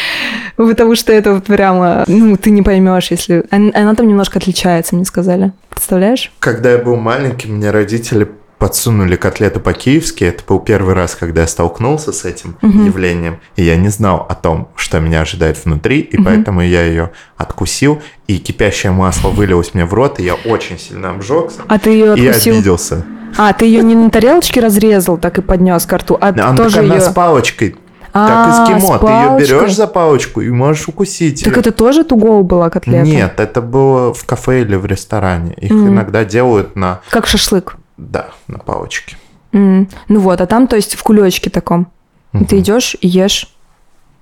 Потому 0.56 0.96
что 0.96 1.14
это 1.14 1.36
вот 1.36 1.46
прямо, 1.46 2.04
ну, 2.08 2.36
ты 2.36 2.50
не 2.50 2.64
поймешь, 2.64 3.12
если... 3.12 3.44
Она 3.52 3.94
там 3.94 4.08
немножко 4.08 4.40
отличается, 4.40 4.96
мне 4.96 5.06
сказали. 5.06 5.52
Представляешь? 5.70 6.32
Когда 6.40 6.72
я 6.72 6.80
был 6.80 6.96
маленький, 6.96 7.48
мне 7.48 7.70
родители 7.70 8.28
подсунули 8.58 9.16
котлету 9.16 9.60
по-киевски. 9.60 10.24
Это 10.24 10.44
был 10.48 10.60
первый 10.60 10.94
раз, 10.94 11.16
когда 11.16 11.42
я 11.42 11.48
столкнулся 11.48 12.12
с 12.12 12.26
этим 12.26 12.58
угу. 12.62 12.86
явлением, 12.86 13.40
и 13.56 13.64
я 13.64 13.76
не 13.76 13.90
знал 13.90 14.26
о 14.28 14.36
том, 14.36 14.70
что 14.76 15.00
меня 15.00 15.22
ожидает 15.22 15.64
внутри, 15.64 16.00
и 16.00 16.18
угу. 16.18 16.26
поэтому 16.26 16.62
я 16.62 16.84
ее 16.84 17.12
откусил, 17.38 18.02
и 18.28 18.38
кипящее 18.38 18.92
масло 18.92 19.30
вылилось 19.30 19.74
мне 19.74 19.86
в 19.86 19.94
рот, 19.94 20.20
и 20.20 20.24
я 20.24 20.36
очень 20.36 20.80
сильно 20.80 21.12
обжегся. 21.12 21.62
А 21.68 21.80
ты 21.80 21.92
ее 21.92 22.14
откусил? 22.14 22.56
И 22.56 22.58
обиделся. 22.58 23.06
А, 23.38 23.54
ты 23.54 23.66
ее 23.66 23.84
не 23.84 23.96
на 23.96 24.10
тарелочке 24.10 24.60
разрезал, 24.62 25.18
так 25.18 25.38
и 25.38 25.42
поднес 25.42 25.86
к 25.86 25.94
рту, 25.94 26.18
а 26.20 26.30
Она 26.30 26.56
тоже 26.56 26.82
ее... 26.82 27.02
с 27.02 27.10
палочкой. 27.10 27.76
как 28.14 28.50
эскимо, 28.50 28.98
ты 28.98 29.06
ее 29.06 29.40
берешь 29.40 29.76
за 29.76 29.86
палочку 29.86 30.42
и 30.42 30.50
можешь 30.50 30.88
укусить. 30.88 31.44
Так 31.44 31.58
это 31.58 31.72
тоже 31.72 32.04
тугоу 32.04 32.44
была 32.44 32.70
котлета? 32.70 33.04
Нет, 33.04 33.40
это 33.40 33.62
было 33.62 34.14
в 34.14 34.26
кафе 34.26 34.62
или 34.62 34.76
в 34.76 34.86
ресторане. 34.86 35.54
Их 35.54 35.72
mm. 35.72 35.88
иногда 35.90 36.26
делают 36.26 36.76
на... 36.76 37.02
Как 37.10 37.28
шашлык? 37.28 37.76
Да, 37.98 38.30
на 38.48 38.60
палочке. 38.60 39.18
Mm. 39.52 39.92
Ну 40.08 40.20
вот, 40.20 40.42
а 40.42 40.46
там, 40.46 40.68
то 40.68 40.76
есть, 40.76 40.96
в 40.96 41.04
кулечке 41.04 41.50
таком. 41.50 41.92
Угу. 42.34 42.46
Ты 42.46 42.60
идешь 42.60 42.96
и 43.02 43.08
ешь. 43.08 43.56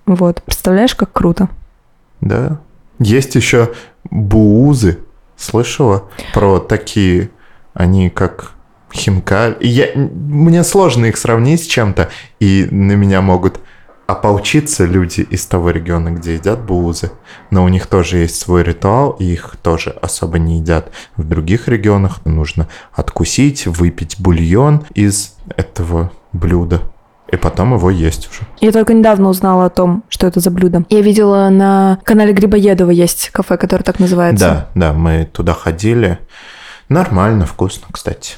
Вот. 0.05 0.41
Представляешь, 0.43 0.95
как 0.95 1.11
круто? 1.11 1.49
Да. 2.21 2.59
Есть 2.99 3.35
еще 3.35 3.73
буузы. 4.09 4.99
Слышала 5.35 6.09
про 6.33 6.59
такие, 6.59 7.29
они 7.73 8.09
как 8.09 8.53
хинкаль. 8.93 9.57
Я, 9.59 9.89
мне 9.95 10.63
сложно 10.63 11.05
их 11.05 11.17
сравнить 11.17 11.63
с 11.63 11.67
чем-то, 11.67 12.09
и 12.39 12.67
на 12.71 12.93
меня 12.93 13.21
могут 13.21 13.59
ополчиться 14.07 14.85
люди 14.85 15.21
из 15.21 15.45
того 15.45 15.71
региона, 15.71 16.09
где 16.09 16.35
едят 16.35 16.61
буузы, 16.61 17.11
но 17.49 17.63
у 17.63 17.67
них 17.67 17.87
тоже 17.87 18.17
есть 18.17 18.39
свой 18.39 18.63
ритуал, 18.63 19.11
и 19.11 19.25
их 19.25 19.55
тоже 19.61 19.89
особо 20.01 20.37
не 20.37 20.59
едят. 20.59 20.91
В 21.17 21.27
других 21.27 21.67
регионах 21.67 22.23
нужно 22.25 22.67
откусить, 22.93 23.65
выпить 23.65 24.17
бульон 24.19 24.85
из 24.93 25.35
этого 25.55 26.11
блюда. 26.33 26.81
И 27.31 27.37
потом 27.37 27.73
его 27.73 27.89
есть 27.89 28.29
уже. 28.29 28.41
Я 28.61 28.71
только 28.71 28.93
недавно 28.93 29.29
узнала 29.29 29.65
о 29.65 29.69
том, 29.69 30.03
что 30.09 30.27
это 30.27 30.39
за 30.39 30.51
блюдо. 30.51 30.85
Я 30.89 31.01
видела 31.01 31.49
на 31.49 31.99
канале 32.03 32.33
Грибоедова 32.33 32.91
есть 32.91 33.31
кафе, 33.31 33.57
которое 33.57 33.83
так 33.83 33.99
называется. 33.99 34.69
Да, 34.75 34.91
да, 34.91 34.93
мы 34.93 35.27
туда 35.33 35.53
ходили. 35.53 36.19
Нормально, 36.87 37.47
вкусно, 37.47 37.87
кстати. 37.91 38.35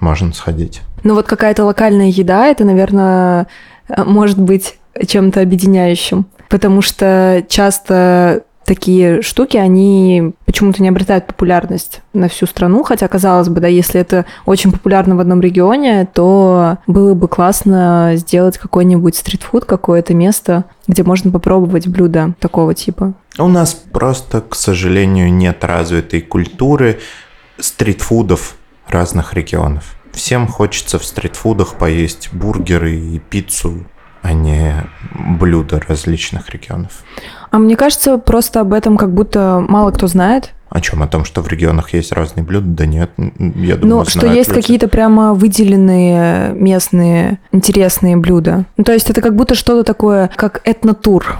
Можно 0.00 0.32
сходить. 0.32 0.82
Ну 1.04 1.14
вот 1.14 1.26
какая-то 1.26 1.64
локальная 1.64 2.08
еда, 2.08 2.46
это, 2.46 2.64
наверное, 2.64 3.46
может 3.88 4.40
быть 4.40 4.78
чем-то 5.06 5.40
объединяющим. 5.40 6.26
Потому 6.48 6.82
что 6.82 7.44
часто 7.48 8.44
такие 8.64 9.22
штуки, 9.22 9.56
они 9.56 10.32
почему-то 10.46 10.82
не 10.82 10.88
обретают 10.88 11.26
популярность 11.26 12.00
на 12.12 12.28
всю 12.28 12.46
страну, 12.46 12.82
хотя, 12.82 13.06
казалось 13.08 13.48
бы, 13.48 13.60
да, 13.60 13.68
если 13.68 14.00
это 14.00 14.24
очень 14.46 14.72
популярно 14.72 15.16
в 15.16 15.20
одном 15.20 15.40
регионе, 15.40 16.08
то 16.12 16.78
было 16.86 17.14
бы 17.14 17.28
классно 17.28 18.12
сделать 18.14 18.58
какой-нибудь 18.58 19.16
стритфуд, 19.16 19.64
какое-то 19.64 20.14
место, 20.14 20.64
где 20.86 21.02
можно 21.02 21.30
попробовать 21.30 21.88
блюда 21.88 22.34
такого 22.40 22.74
типа. 22.74 23.14
У 23.38 23.48
нас 23.48 23.74
просто, 23.74 24.40
к 24.40 24.54
сожалению, 24.54 25.32
нет 25.32 25.62
развитой 25.64 26.20
культуры 26.20 27.00
стритфудов 27.58 28.56
разных 28.88 29.34
регионов. 29.34 29.96
Всем 30.12 30.46
хочется 30.46 30.98
в 30.98 31.04
стритфудах 31.04 31.74
поесть 31.74 32.30
бургеры 32.32 32.94
и 32.94 33.18
пиццу, 33.18 33.84
а 34.24 34.32
не 34.32 34.74
блюда 35.38 35.80
различных 35.86 36.48
регионов. 36.48 37.04
А 37.50 37.58
мне 37.58 37.76
кажется, 37.76 38.16
просто 38.16 38.60
об 38.60 38.72
этом 38.72 38.96
как 38.96 39.12
будто 39.12 39.62
мало 39.68 39.90
кто 39.90 40.06
знает. 40.06 40.54
О 40.70 40.80
чем? 40.80 41.02
О 41.02 41.06
том, 41.06 41.24
что 41.24 41.40
в 41.42 41.46
регионах 41.46 41.92
есть 41.92 42.10
разные 42.10 42.42
блюда? 42.42 42.66
Да 42.66 42.86
нет, 42.86 43.10
я 43.18 43.76
думаю, 43.76 43.98
Ну, 43.98 44.04
что 44.06 44.26
есть 44.26 44.48
люди. 44.48 44.60
какие-то 44.62 44.88
прямо 44.88 45.34
выделенные 45.34 46.52
местные 46.54 47.38
интересные 47.52 48.16
блюда. 48.16 48.64
Ну, 48.78 48.82
то 48.82 48.92
есть 48.92 49.08
это 49.10 49.20
как 49.20 49.36
будто 49.36 49.54
что-то 49.54 49.84
такое, 49.84 50.30
как 50.34 50.62
этнотур. 50.64 51.38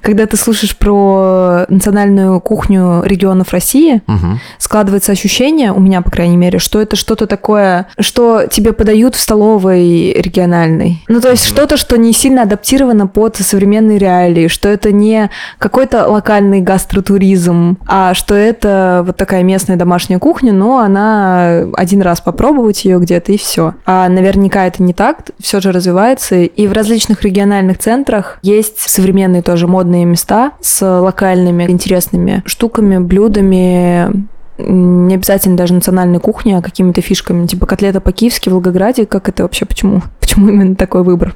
Когда 0.00 0.26
ты 0.26 0.36
слушаешь 0.36 0.76
про 0.76 1.66
национальную 1.68 2.40
кухню 2.40 3.02
регионов 3.04 3.52
России, 3.52 4.02
угу. 4.06 4.38
складывается 4.58 5.12
ощущение, 5.12 5.72
у 5.72 5.80
меня, 5.80 6.02
по 6.02 6.10
крайней 6.10 6.36
мере, 6.36 6.58
что 6.58 6.80
это 6.80 6.96
что-то 6.96 7.26
такое, 7.26 7.86
что 7.98 8.46
тебе 8.50 8.72
подают 8.72 9.14
в 9.14 9.20
столовой 9.20 10.12
региональной. 10.12 11.02
Ну, 11.08 11.20
то 11.20 11.30
есть 11.30 11.46
угу. 11.46 11.54
что-то, 11.56 11.76
что 11.76 11.96
не 11.96 12.12
сильно 12.12 12.42
адаптировано 12.42 13.06
под 13.06 13.36
современные 13.36 13.98
реалии, 13.98 14.48
что 14.48 14.68
это 14.68 14.92
не 14.92 15.30
какой-то 15.58 16.06
локальный 16.08 16.60
гастротуризм, 16.60 17.78
а 17.86 18.14
что 18.14 18.34
это 18.34 19.02
вот 19.06 19.16
такая 19.16 19.42
местная 19.42 19.76
домашняя 19.76 20.18
кухня, 20.18 20.52
но 20.52 20.78
она 20.78 21.64
один 21.74 22.02
раз 22.02 22.20
попробовать 22.20 22.84
ее 22.84 22.98
где-то 22.98 23.32
и 23.32 23.36
все. 23.36 23.74
А 23.86 24.08
наверняка 24.08 24.66
это 24.66 24.82
не 24.82 24.92
так, 24.92 25.30
все 25.38 25.60
же 25.60 25.72
развивается. 25.72 26.36
И 26.36 26.66
в 26.66 26.72
различных 26.72 27.22
региональных 27.22 27.78
центрах 27.78 28.38
есть 28.42 28.78
современные 28.78 29.42
тоже 29.42 29.66
модные 29.70 30.04
места 30.04 30.52
с 30.60 30.84
локальными 31.00 31.64
интересными 31.64 32.42
штуками, 32.46 32.98
блюдами, 32.98 34.28
не 34.68 35.14
обязательно 35.14 35.56
даже 35.56 35.74
национальной 35.74 36.20
кухни, 36.20 36.52
а 36.52 36.62
какими-то 36.62 37.00
фишками, 37.00 37.46
типа 37.46 37.66
котлета 37.66 38.00
по-киевски 38.00 38.48
в 38.48 38.52
Волгограде, 38.52 39.06
как 39.06 39.28
это 39.28 39.42
вообще, 39.42 39.64
почему? 39.64 40.02
Почему 40.20 40.48
именно 40.48 40.76
такой 40.76 41.02
выбор, 41.02 41.34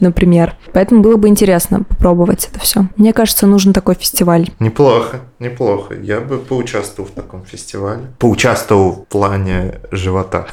например? 0.00 0.54
Поэтому 0.74 1.00
было 1.00 1.16
бы 1.16 1.28
интересно 1.28 1.84
попробовать 1.84 2.50
это 2.52 2.60
все. 2.60 2.84
Мне 2.96 3.14
кажется, 3.14 3.46
нужен 3.46 3.72
такой 3.72 3.94
фестиваль. 3.94 4.50
Неплохо, 4.60 5.20
неплохо. 5.38 5.94
Я 5.94 6.20
бы 6.20 6.36
поучаствовал 6.36 7.08
в 7.08 7.12
таком 7.12 7.46
фестивале. 7.46 8.02
Поучаствовал 8.18 8.92
в 8.92 9.06
плане 9.06 9.76
живота. 9.92 10.46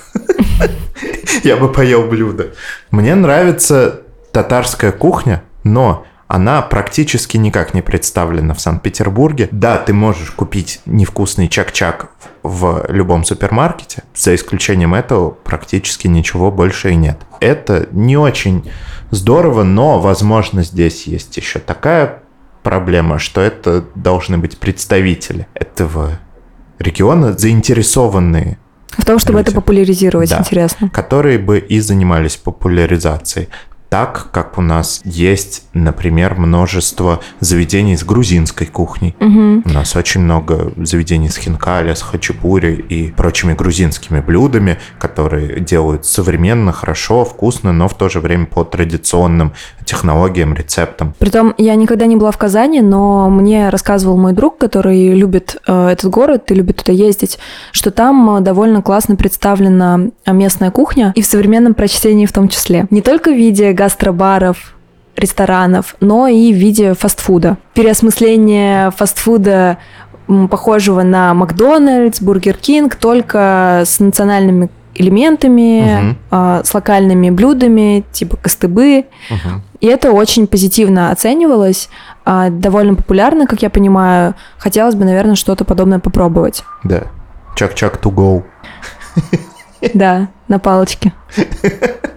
Я 1.44 1.58
бы 1.58 1.70
поел 1.70 2.04
блюдо. 2.08 2.54
Мне 2.92 3.14
нравится 3.14 4.04
татарская 4.32 4.94
кухня, 4.94 5.44
но 5.66 6.06
она 6.28 6.62
практически 6.62 7.38
никак 7.38 7.74
не 7.74 7.82
представлена 7.82 8.54
в 8.54 8.62
Санкт-Петербурге. 8.62 9.48
Да, 9.52 9.78
ты 9.78 9.94
можешь 9.94 10.32
купить 10.32 10.82
невкусный 10.86 11.48
чак-чак 11.48 12.10
в 12.44 12.86
любом 12.90 13.24
супермаркете, 13.24 14.04
за 14.16 14.36
исключением 14.36 14.94
этого 14.94 15.32
практически 15.32 16.08
ничего 16.08 16.52
больше 16.52 16.92
и 16.92 16.96
нет. 16.96 17.20
Это 17.40 17.88
не 17.92 18.18
очень 18.18 18.70
здорово, 19.12 19.64
но, 19.64 20.00
возможно, 20.00 20.64
здесь 20.64 21.08
есть 21.08 21.38
еще 21.38 21.60
такая 21.60 22.22
проблема, 22.64 23.20
что 23.20 23.42
это 23.42 23.86
должны 23.96 24.38
быть 24.38 24.58
представители 24.58 25.48
этого 25.54 26.20
региона, 26.80 27.38
заинтересованные 27.38 28.58
в 28.98 29.04
том, 29.04 29.20
чтобы 29.20 29.40
люди, 29.40 29.50
это 29.50 29.56
популяризировать, 29.56 30.30
да, 30.30 30.40
интересно. 30.40 30.90
Которые 30.90 31.38
бы 31.38 31.60
и 31.60 31.80
занимались 31.80 32.38
популяризацией 32.38 33.50
так, 33.96 34.28
как 34.32 34.58
у 34.58 34.62
нас 34.62 35.00
есть, 35.06 35.64
например, 35.74 36.36
множество 36.36 37.22
заведений 37.40 37.96
с 37.96 38.04
грузинской 38.04 38.68
кухней. 38.68 39.16
Угу. 39.22 39.62
У 39.64 39.74
нас 39.74 39.96
очень 39.96 40.20
много 40.20 40.74
заведений 40.76 41.30
с 41.30 41.38
хинкали, 41.38 41.94
с 41.94 42.02
хачапури 42.02 42.74
и 42.74 43.12
прочими 43.12 43.54
грузинскими 43.54 44.20
блюдами, 44.20 44.80
которые 45.00 45.62
делают 45.62 46.06
современно, 46.06 46.74
хорошо, 46.74 47.24
вкусно, 47.24 47.72
но 47.72 47.88
в 47.88 47.94
то 47.94 48.10
же 48.10 48.20
время 48.20 48.48
по 48.48 48.66
традиционным 48.66 49.54
технологиям, 49.86 50.54
рецептам. 50.54 51.14
Притом 51.18 51.54
я 51.58 51.76
никогда 51.76 52.06
не 52.06 52.18
была 52.18 52.32
в 52.32 52.38
Казани, 52.38 52.82
но 52.82 53.30
мне 53.30 53.70
рассказывал 53.70 54.18
мой 54.18 54.34
друг, 54.34 54.58
который 54.58 55.14
любит 55.14 55.56
э, 55.68 55.88
этот 55.88 56.12
город 56.12 56.52
и 56.52 56.56
любит 56.56 56.78
туда 56.78 56.92
ездить, 56.92 57.40
что 57.72 57.92
там 57.92 58.38
э, 58.38 58.42
довольно 58.42 58.82
классно 58.82 59.16
представлена 59.16 60.02
местная 60.28 60.72
кухня 60.72 61.14
и 61.16 61.22
в 61.22 61.26
современном 61.26 61.76
прочтении 61.76 62.26
в 62.26 62.34
том 62.34 62.50
числе. 62.50 62.88
Не 62.90 63.02
только 63.02 63.30
в 63.32 63.38
виде 63.38 63.72
гастробаров, 63.86 64.76
ресторанов, 65.16 65.96
но 66.00 66.28
и 66.28 66.52
в 66.52 66.58
виде 66.58 66.94
фастфуда. 66.94 67.58
Переосмысление 67.74 68.92
фастфуда, 68.92 69.78
похожего 70.50 71.04
на 71.04 71.34
Макдональдс, 71.34 72.20
Бургер 72.20 72.58
Кинг, 72.58 72.96
только 72.96 73.84
с 73.86 74.00
национальными 74.00 74.70
элементами, 74.96 76.10
угу. 76.10 76.18
э, 76.32 76.62
с 76.64 76.74
локальными 76.74 77.30
блюдами, 77.30 78.04
типа 78.12 78.38
костыбы. 78.38 79.06
Угу. 79.30 79.62
И 79.82 79.88
это 79.88 80.12
очень 80.12 80.48
позитивно 80.48 81.12
оценивалось, 81.12 81.90
э, 82.26 82.48
довольно 82.50 82.96
популярно, 82.96 83.46
как 83.46 83.62
я 83.62 83.70
понимаю. 83.70 84.34
Хотелось 84.58 84.96
бы, 84.96 85.06
наверное, 85.06 85.36
что-то 85.36 85.64
подобное 85.64 86.00
попробовать. 86.00 86.64
Да. 86.84 87.04
Чак-чак 87.56 88.00
to 88.02 88.12
go. 88.12 88.44
Да, 89.94 90.30
на 90.48 90.58
палочке. 90.58 91.14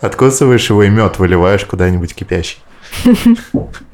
Откусываешь 0.00 0.68
его 0.70 0.82
и 0.82 0.88
мед 0.88 1.18
выливаешь 1.18 1.64
куда-нибудь 1.64 2.14
кипящий. 2.14 2.58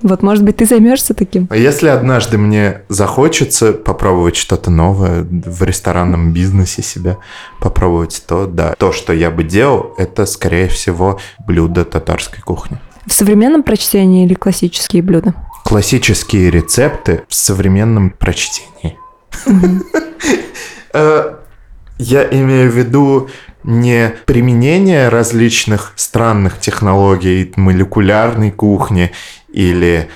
Вот, 0.02 0.22
может 0.22 0.44
быть, 0.44 0.56
ты 0.56 0.66
займешься 0.66 1.14
таким. 1.14 1.48
А 1.50 1.56
если 1.56 1.88
однажды 1.88 2.38
мне 2.38 2.82
захочется 2.88 3.72
попробовать 3.72 4.36
что-то 4.36 4.70
новое 4.70 5.26
в 5.28 5.62
ресторанном 5.62 6.32
бизнесе 6.32 6.82
себя 6.82 7.18
попробовать, 7.60 8.22
то 8.26 8.46
да. 8.46 8.74
То, 8.78 8.92
что 8.92 9.12
я 9.12 9.30
бы 9.30 9.44
делал, 9.44 9.94
это, 9.98 10.26
скорее 10.26 10.68
всего, 10.68 11.20
блюдо 11.46 11.84
татарской 11.84 12.40
кухни. 12.40 12.78
В 13.06 13.12
современном 13.12 13.62
прочтении 13.62 14.24
или 14.24 14.34
классические 14.34 15.02
блюда? 15.02 15.34
Классические 15.64 16.50
рецепты 16.50 17.22
в 17.28 17.34
современном 17.34 18.10
прочтении. 18.10 18.98
Э, 20.92 21.34
я 21.98 22.24
имею 22.24 22.70
в 22.70 22.74
виду 22.74 23.28
не 23.66 24.14
применение 24.24 25.08
различных 25.08 25.92
странных 25.96 26.58
технологий 26.58 27.52
молекулярной 27.56 28.50
кухни 28.52 29.12
или 29.48 30.08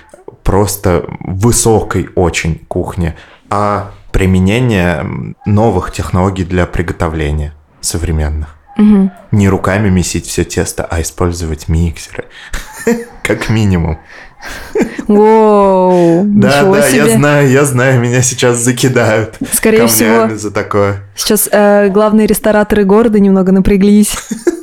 просто 0.43 1.05
высокой 1.21 2.09
очень 2.15 2.61
кухни, 2.69 3.15
а 3.51 3.93
применение 4.13 5.35
новых 5.45 5.93
технологий 5.93 6.45
для 6.45 6.67
приготовления 6.67 7.53
современных. 7.81 8.57
Угу. 8.79 9.11
Не 9.33 9.49
руками 9.49 9.91
месить 9.91 10.27
все 10.27 10.45
тесто, 10.45 10.85
а 10.85 11.03
использовать 11.03 11.69
миксеры. 11.69 12.25
Как 13.23 13.51
минимум. 13.51 13.99
Воу, 15.09 16.23
Да, 16.25 16.63
да, 16.63 16.83
себе. 16.83 16.99
я 16.99 17.17
знаю, 17.17 17.51
я 17.51 17.65
знаю, 17.65 18.01
меня 18.01 18.23
сейчас 18.23 18.59
закидают 18.59 19.37
Скорее 19.53 19.87
всего, 19.87 20.35
за 20.37 20.51
такое. 20.51 21.03
Сейчас 21.15 21.49
э, 21.51 21.89
главные 21.89 22.27
рестораторы 22.27 22.85
города 22.85 23.19
немного 23.19 23.53
напряглись. 23.53 24.15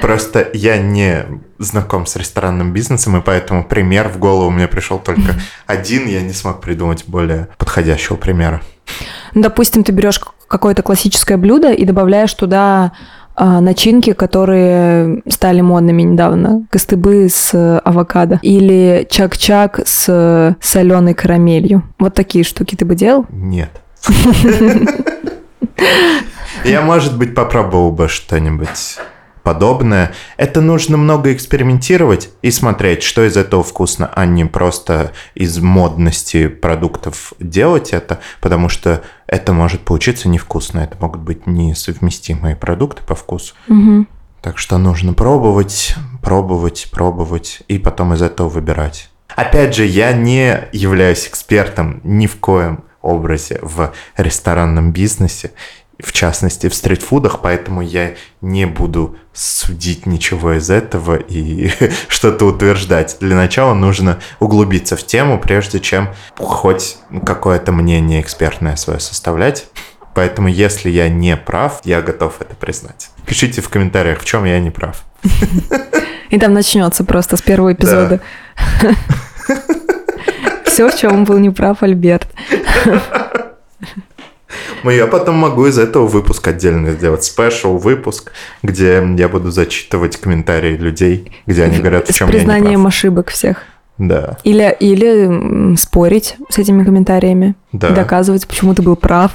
Просто 0.00 0.48
я 0.52 0.78
не 0.78 1.24
знаком 1.58 2.06
с 2.06 2.16
ресторанным 2.16 2.72
бизнесом, 2.72 3.16
и 3.16 3.20
поэтому 3.20 3.64
пример 3.64 4.08
в 4.08 4.18
голову 4.18 4.50
мне 4.50 4.68
пришел 4.68 4.98
только 4.98 5.34
один, 5.66 6.06
я 6.06 6.22
не 6.22 6.32
смог 6.32 6.60
придумать 6.60 7.04
более 7.06 7.48
подходящего 7.58 8.16
примера. 8.16 8.62
Допустим, 9.34 9.84
ты 9.84 9.92
берешь 9.92 10.20
какое-то 10.48 10.82
классическое 10.82 11.36
блюдо 11.36 11.72
и 11.72 11.84
добавляешь 11.84 12.32
туда 12.34 12.92
начинки, 13.36 14.12
которые 14.12 15.22
стали 15.28 15.60
модными 15.60 16.02
недавно. 16.02 16.66
Костыбы 16.70 17.28
с 17.28 17.78
авокадо. 17.80 18.38
Или 18.42 19.06
чак-чак 19.10 19.80
с 19.84 20.56
соленой 20.60 21.14
карамелью. 21.14 21.82
Вот 21.98 22.14
такие 22.14 22.44
штуки 22.44 22.76
ты 22.76 22.84
бы 22.84 22.94
делал? 22.94 23.26
Нет. 23.30 23.70
Я, 26.64 26.80
может 26.80 27.16
быть, 27.18 27.34
попробовал 27.34 27.92
бы 27.92 28.08
что-нибудь 28.08 28.98
подобное. 29.46 30.12
Это 30.38 30.60
нужно 30.60 30.96
много 30.96 31.32
экспериментировать 31.32 32.30
и 32.42 32.50
смотреть, 32.50 33.04
что 33.04 33.24
из 33.24 33.36
этого 33.36 33.62
вкусно, 33.62 34.10
а 34.12 34.26
не 34.26 34.44
просто 34.44 35.12
из 35.36 35.60
модности 35.60 36.48
продуктов 36.48 37.32
делать 37.38 37.90
это, 37.92 38.18
потому 38.40 38.68
что 38.68 39.04
это 39.28 39.52
может 39.52 39.82
получиться 39.82 40.28
невкусно. 40.28 40.80
Это 40.80 40.96
могут 40.98 41.20
быть 41.20 41.46
несовместимые 41.46 42.56
продукты 42.56 43.02
по 43.06 43.14
вкусу. 43.14 43.54
Угу. 43.68 44.06
Так 44.42 44.58
что 44.58 44.78
нужно 44.78 45.12
пробовать, 45.12 45.94
пробовать, 46.24 46.88
пробовать 46.90 47.62
и 47.68 47.78
потом 47.78 48.14
из 48.14 48.22
этого 48.22 48.48
выбирать. 48.48 49.10
Опять 49.36 49.76
же, 49.76 49.84
я 49.84 50.12
не 50.12 50.58
являюсь 50.72 51.28
экспертом 51.28 52.00
ни 52.02 52.26
в 52.26 52.34
коем 52.40 52.82
образе 53.00 53.60
в 53.62 53.92
ресторанном 54.16 54.90
бизнесе 54.90 55.52
в 55.98 56.12
частности 56.12 56.68
в 56.68 56.74
стритфудах, 56.74 57.40
поэтому 57.40 57.80
я 57.80 58.14
не 58.40 58.66
буду 58.66 59.16
судить 59.32 60.06
ничего 60.06 60.54
из 60.54 60.70
этого 60.70 61.16
и 61.16 61.70
что-то 62.08 62.46
утверждать. 62.46 63.16
Для 63.20 63.36
начала 63.36 63.74
нужно 63.74 64.18
углубиться 64.40 64.96
в 64.96 65.06
тему, 65.06 65.38
прежде 65.38 65.80
чем 65.80 66.10
хоть 66.36 66.98
какое-то 67.24 67.72
мнение 67.72 68.20
экспертное 68.20 68.76
свое 68.76 69.00
составлять. 69.00 69.66
Поэтому, 70.14 70.48
если 70.48 70.88
я 70.88 71.10
не 71.10 71.36
прав, 71.36 71.80
я 71.84 72.00
готов 72.00 72.40
это 72.40 72.54
признать. 72.54 73.10
Пишите 73.26 73.60
в 73.60 73.68
комментариях, 73.68 74.20
в 74.20 74.24
чем 74.24 74.46
я 74.46 74.58
не 74.60 74.70
прав. 74.70 75.04
И 76.30 76.38
там 76.38 76.54
начнется 76.54 77.04
просто 77.04 77.36
с 77.36 77.42
первого 77.42 77.72
эпизода. 77.74 78.20
Все, 80.64 80.90
в 80.90 80.96
чем 80.98 81.12
он 81.12 81.24
был 81.24 81.38
неправ, 81.38 81.82
Альберт. 81.82 82.28
Я 84.84 85.06
потом 85.06 85.36
могу 85.36 85.66
из 85.66 85.78
этого 85.78 86.06
выпуск 86.06 86.46
отдельно 86.48 86.92
сделать, 86.92 87.24
спешл 87.24 87.76
выпуск, 87.76 88.32
где 88.62 89.04
я 89.16 89.28
буду 89.28 89.50
зачитывать 89.50 90.16
комментарии 90.16 90.76
людей, 90.76 91.32
где 91.46 91.64
они 91.64 91.78
говорят, 91.78 92.08
в 92.08 92.14
чем 92.14 92.28
С 92.28 92.30
признанием 92.30 92.86
ошибок 92.86 93.30
всех. 93.30 93.62
Да. 93.98 94.36
Или, 94.44 94.76
или 94.78 95.76
спорить 95.76 96.36
с 96.50 96.58
этими 96.58 96.84
комментариями. 96.84 97.54
Да. 97.72 97.90
Доказывать, 97.90 98.46
почему 98.46 98.74
ты 98.74 98.82
был 98.82 98.96
прав. 98.96 99.32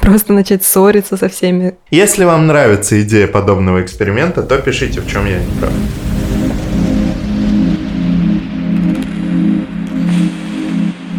Просто 0.00 0.32
начать 0.32 0.64
ссориться 0.64 1.16
со 1.16 1.28
всеми. 1.28 1.74
Если 1.90 2.24
вам 2.24 2.46
нравится 2.46 3.00
идея 3.02 3.28
подобного 3.28 3.82
эксперимента, 3.82 4.42
то 4.42 4.58
пишите, 4.58 5.00
в 5.00 5.10
чем 5.10 5.26
я 5.26 5.38
не 5.38 5.60
прав. 5.60 5.72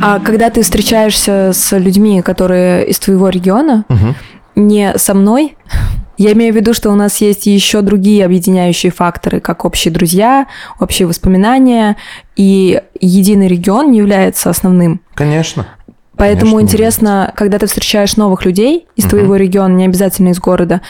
А 0.01 0.19
когда 0.19 0.49
ты 0.49 0.62
встречаешься 0.62 1.51
с 1.53 1.77
людьми, 1.77 2.21
которые 2.21 2.88
из 2.88 2.99
твоего 2.99 3.29
региона, 3.29 3.85
угу. 3.89 4.15
не 4.55 4.97
со 4.97 5.13
мной, 5.13 5.57
я 6.17 6.33
имею 6.33 6.53
в 6.53 6.55
виду, 6.55 6.73
что 6.73 6.89
у 6.91 6.95
нас 6.95 7.17
есть 7.21 7.45
еще 7.45 7.81
другие 7.81 8.25
объединяющие 8.25 8.91
факторы, 8.91 9.39
как 9.39 9.65
общие 9.65 9.93
друзья, 9.93 10.47
общие 10.79 11.07
воспоминания, 11.07 11.97
и 12.35 12.81
единый 12.99 13.47
регион 13.47 13.91
не 13.91 13.99
является 13.99 14.49
основным. 14.49 15.01
Конечно. 15.13 15.67
Поэтому 16.15 16.57
Конечно, 16.57 16.73
интересно, 16.73 17.33
когда 17.35 17.59
ты 17.59 17.67
встречаешь 17.67 18.17
новых 18.17 18.43
людей 18.43 18.88
из 18.95 19.05
угу. 19.05 19.12
твоего 19.12 19.35
региона, 19.38 19.73
не 19.73 19.85
обязательно 19.85 20.29
из 20.29 20.39
города, 20.39 20.81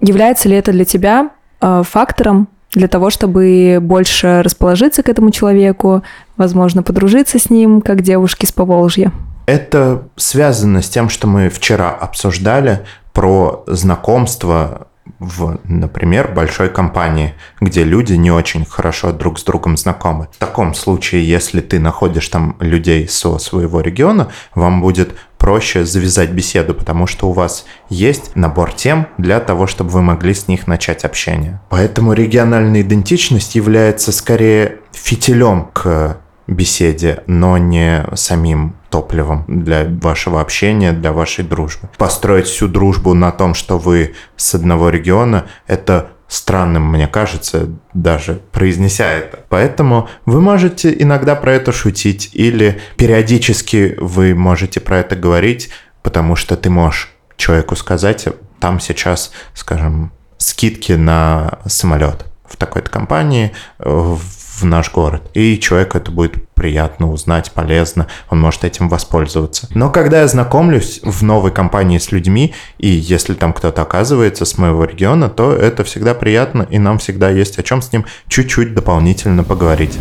является 0.00 0.48
ли 0.48 0.56
это 0.56 0.72
для 0.72 0.84
тебя 0.84 1.30
э, 1.60 1.82
фактором 1.84 2.48
для 2.74 2.88
того, 2.88 3.10
чтобы 3.10 3.78
больше 3.80 4.42
расположиться 4.42 5.02
к 5.02 5.08
этому 5.08 5.30
человеку, 5.30 6.02
возможно, 6.36 6.82
подружиться 6.82 7.38
с 7.38 7.50
ним, 7.50 7.80
как 7.80 8.02
девушки 8.02 8.46
с 8.46 8.52
Поволжья. 8.52 9.12
Это 9.46 10.04
связано 10.16 10.82
с 10.82 10.88
тем, 10.88 11.08
что 11.08 11.26
мы 11.26 11.48
вчера 11.48 11.90
обсуждали 11.90 12.80
про 13.12 13.64
знакомство 13.66 14.86
в, 15.18 15.58
например, 15.64 16.32
большой 16.32 16.68
компании, 16.68 17.34
где 17.60 17.84
люди 17.84 18.14
не 18.14 18.30
очень 18.30 18.64
хорошо 18.64 19.12
друг 19.12 19.38
с 19.38 19.44
другом 19.44 19.76
знакомы. 19.76 20.28
В 20.32 20.38
таком 20.38 20.74
случае, 20.74 21.28
если 21.28 21.60
ты 21.60 21.78
находишь 21.78 22.28
там 22.28 22.56
людей 22.60 23.08
со 23.08 23.38
своего 23.38 23.80
региона, 23.80 24.28
вам 24.54 24.80
будет 24.80 25.14
проще 25.42 25.84
завязать 25.84 26.30
беседу, 26.30 26.72
потому 26.72 27.08
что 27.08 27.28
у 27.28 27.32
вас 27.32 27.66
есть 27.88 28.36
набор 28.36 28.72
тем 28.72 29.08
для 29.18 29.40
того, 29.40 29.66
чтобы 29.66 29.90
вы 29.90 30.00
могли 30.00 30.34
с 30.34 30.46
них 30.46 30.68
начать 30.68 31.04
общение. 31.04 31.60
Поэтому 31.68 32.12
региональная 32.12 32.82
идентичность 32.82 33.56
является 33.56 34.12
скорее 34.12 34.78
фитилем 34.92 35.68
к 35.72 36.18
беседе, 36.46 37.24
но 37.26 37.58
не 37.58 38.06
самим 38.14 38.76
топливом 38.88 39.44
для 39.48 39.84
вашего 39.84 40.40
общения, 40.40 40.92
для 40.92 41.10
вашей 41.12 41.44
дружбы. 41.44 41.88
Построить 41.98 42.46
всю 42.46 42.68
дружбу 42.68 43.12
на 43.12 43.32
том, 43.32 43.54
что 43.54 43.78
вы 43.78 44.14
с 44.36 44.54
одного 44.54 44.90
региона, 44.90 45.46
это 45.66 46.10
странным, 46.32 46.84
мне 46.84 47.06
кажется, 47.06 47.68
даже 47.92 48.40
произнеся 48.52 49.06
это. 49.06 49.40
Поэтому 49.50 50.08
вы 50.24 50.40
можете 50.40 50.94
иногда 50.98 51.36
про 51.36 51.52
это 51.52 51.72
шутить, 51.72 52.30
или 52.32 52.80
периодически 52.96 53.96
вы 54.00 54.34
можете 54.34 54.80
про 54.80 55.00
это 55.00 55.14
говорить, 55.14 55.68
потому 56.02 56.34
что 56.34 56.56
ты 56.56 56.70
можешь 56.70 57.12
человеку 57.36 57.76
сказать, 57.76 58.26
там 58.60 58.80
сейчас, 58.80 59.30
скажем, 59.52 60.10
скидки 60.38 60.92
на 60.92 61.58
самолет 61.66 62.24
в 62.46 62.56
такой-то 62.56 62.90
компании, 62.90 63.52
в 63.78 64.18
в 64.62 64.66
наш 64.66 64.90
город. 64.90 65.22
И 65.34 65.58
человеку 65.58 65.98
это 65.98 66.10
будет 66.10 66.48
приятно 66.54 67.10
узнать, 67.12 67.52
полезно, 67.52 68.06
он 68.30 68.40
может 68.40 68.64
этим 68.64 68.88
воспользоваться. 68.88 69.68
Но 69.74 69.90
когда 69.90 70.20
я 70.20 70.28
знакомлюсь 70.28 71.00
в 71.02 71.22
новой 71.22 71.50
компании 71.50 71.98
с 71.98 72.12
людьми, 72.12 72.54
и 72.78 72.88
если 72.88 73.34
там 73.34 73.52
кто-то 73.52 73.82
оказывается 73.82 74.44
с 74.44 74.56
моего 74.58 74.84
региона, 74.84 75.28
то 75.28 75.52
это 75.52 75.84
всегда 75.84 76.14
приятно, 76.14 76.66
и 76.70 76.78
нам 76.78 76.98
всегда 76.98 77.30
есть 77.30 77.58
о 77.58 77.62
чем 77.62 77.82
с 77.82 77.92
ним 77.92 78.06
чуть-чуть 78.28 78.74
дополнительно 78.74 79.44
поговорить. 79.44 79.98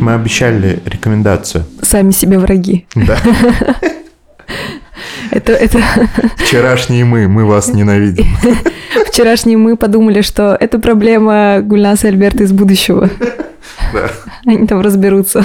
Мы 0.00 0.12
обещали 0.12 0.82
рекомендацию. 0.84 1.64
Сами 1.80 2.10
себе 2.10 2.38
враги. 2.38 2.86
Да. 2.94 3.18
Это, 5.30 5.52
это... 5.52 5.78
Вчерашние 6.36 7.04
мы, 7.04 7.28
мы 7.28 7.44
вас 7.44 7.68
ненавидим. 7.68 8.26
Вчерашние 9.06 9.56
мы 9.56 9.76
подумали, 9.76 10.22
что 10.22 10.56
это 10.58 10.78
проблема 10.78 11.60
Гульнаса 11.62 12.08
и 12.08 12.10
Альберта 12.10 12.44
из 12.44 12.52
будущего. 12.52 13.10
Да. 13.92 14.10
Они 14.46 14.66
там 14.66 14.80
разберутся. 14.80 15.44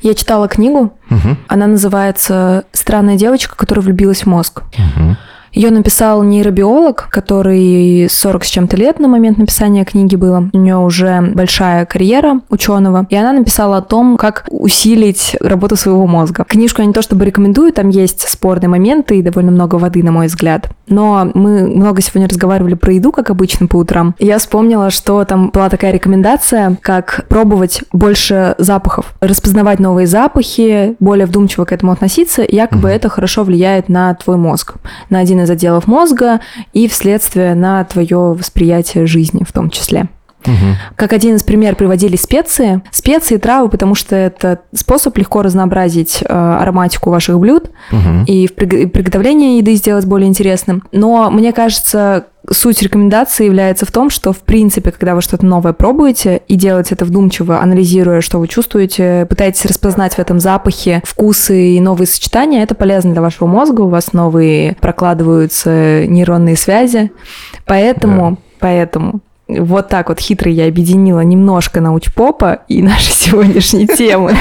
Я 0.00 0.14
читала 0.14 0.48
книгу, 0.48 0.92
угу. 1.10 1.36
она 1.48 1.66
называется 1.66 2.64
«Странная 2.72 3.16
девочка, 3.16 3.56
которая 3.56 3.84
влюбилась 3.84 4.24
в 4.24 4.26
мозг». 4.26 4.62
Угу. 4.76 5.16
Ее 5.54 5.70
написал 5.70 6.22
нейробиолог, 6.24 7.08
который 7.10 8.08
40 8.10 8.44
с 8.44 8.48
чем-то 8.48 8.76
лет 8.76 8.98
на 8.98 9.06
момент 9.06 9.38
написания 9.38 9.84
книги 9.84 10.16
было. 10.16 10.50
У 10.52 10.58
нее 10.58 10.76
уже 10.76 11.20
большая 11.34 11.86
карьера 11.86 12.40
ученого. 12.50 13.06
И 13.08 13.16
она 13.16 13.32
написала 13.32 13.78
о 13.78 13.82
том, 13.82 14.16
как 14.16 14.44
усилить 14.50 15.36
работу 15.40 15.76
своего 15.76 16.06
мозга. 16.06 16.44
Книжку 16.44 16.82
я 16.82 16.86
не 16.86 16.92
то 16.92 17.02
чтобы 17.02 17.24
рекомендую, 17.24 17.72
там 17.72 17.88
есть 17.88 18.28
спорные 18.28 18.68
моменты 18.68 19.18
и 19.18 19.22
довольно 19.22 19.52
много 19.52 19.76
воды, 19.76 20.02
на 20.02 20.10
мой 20.10 20.26
взгляд. 20.26 20.68
Но 20.88 21.30
мы 21.34 21.66
много 21.68 22.02
сегодня 22.02 22.28
разговаривали 22.28 22.74
про 22.74 22.92
еду, 22.92 23.12
как 23.12 23.30
обычно, 23.30 23.68
по 23.68 23.76
утрам. 23.76 24.14
И 24.18 24.26
я 24.26 24.38
вспомнила, 24.38 24.90
что 24.90 25.24
там 25.24 25.50
была 25.50 25.70
такая 25.70 25.92
рекомендация, 25.92 26.76
как 26.82 27.26
пробовать 27.28 27.82
больше 27.92 28.56
запахов, 28.58 29.14
распознавать 29.20 29.78
новые 29.78 30.06
запахи, 30.06 30.96
более 30.98 31.26
вдумчиво 31.26 31.64
к 31.64 31.72
этому 31.72 31.92
относиться. 31.92 32.44
Якобы 32.46 32.88
mm-hmm. 32.88 32.96
это 32.96 33.08
хорошо 33.08 33.44
влияет 33.44 33.88
на 33.88 34.14
твой 34.14 34.36
мозг, 34.36 34.74
на 35.10 35.20
один 35.20 35.43
из 35.44 35.50
отделов 35.50 35.86
мозга 35.86 36.40
и 36.72 36.88
вследствие 36.88 37.54
на 37.54 37.84
твое 37.84 38.16
восприятие 38.16 39.06
жизни 39.06 39.44
в 39.46 39.52
том 39.52 39.70
числе. 39.70 40.08
Угу. 40.46 40.76
Как 40.96 41.12
один 41.12 41.36
из 41.36 41.42
примеров 41.42 41.78
приводили 41.78 42.16
специи. 42.16 42.82
Специи, 42.90 43.36
травы, 43.36 43.68
потому 43.68 43.94
что 43.94 44.16
это 44.16 44.60
способ 44.74 45.16
легко 45.18 45.42
разнообразить 45.42 46.22
э, 46.22 46.26
ароматику 46.26 47.10
ваших 47.10 47.38
блюд 47.38 47.70
угу. 47.90 48.24
и 48.26 48.46
в 48.46 48.54
приготовлении 48.54 49.58
еды 49.58 49.74
сделать 49.74 50.04
более 50.06 50.28
интересным. 50.28 50.82
Но 50.92 51.30
мне 51.30 51.52
кажется, 51.52 52.26
суть 52.50 52.82
рекомендации 52.82 53.46
является 53.46 53.86
в 53.86 53.92
том, 53.92 54.10
что, 54.10 54.32
в 54.32 54.40
принципе, 54.40 54.90
когда 54.90 55.14
вы 55.14 55.22
что-то 55.22 55.46
новое 55.46 55.72
пробуете 55.72 56.42
и 56.48 56.56
делаете 56.56 56.94
это 56.94 57.04
вдумчиво, 57.04 57.60
анализируя, 57.60 58.20
что 58.20 58.38
вы 58.38 58.48
чувствуете, 58.48 59.26
пытаетесь 59.28 59.64
распознать 59.64 60.14
в 60.14 60.18
этом 60.18 60.40
запахе 60.40 61.02
вкусы 61.04 61.76
и 61.76 61.80
новые 61.80 62.06
сочетания, 62.06 62.62
это 62.62 62.74
полезно 62.74 63.12
для 63.12 63.22
вашего 63.22 63.46
мозга, 63.46 63.82
у 63.82 63.88
вас 63.88 64.12
новые 64.12 64.76
прокладываются 64.80 66.06
нейронные 66.06 66.56
связи. 66.56 67.12
Поэтому, 67.64 68.32
да. 68.32 68.36
поэтому 68.60 69.20
вот 69.48 69.88
так 69.88 70.08
вот 70.08 70.20
хитро 70.20 70.50
я 70.50 70.66
объединила 70.66 71.20
немножко 71.20 71.80
научпопа 71.80 72.60
и 72.68 72.82
наши 72.82 73.12
сегодняшние 73.12 73.86
темы. 73.86 74.36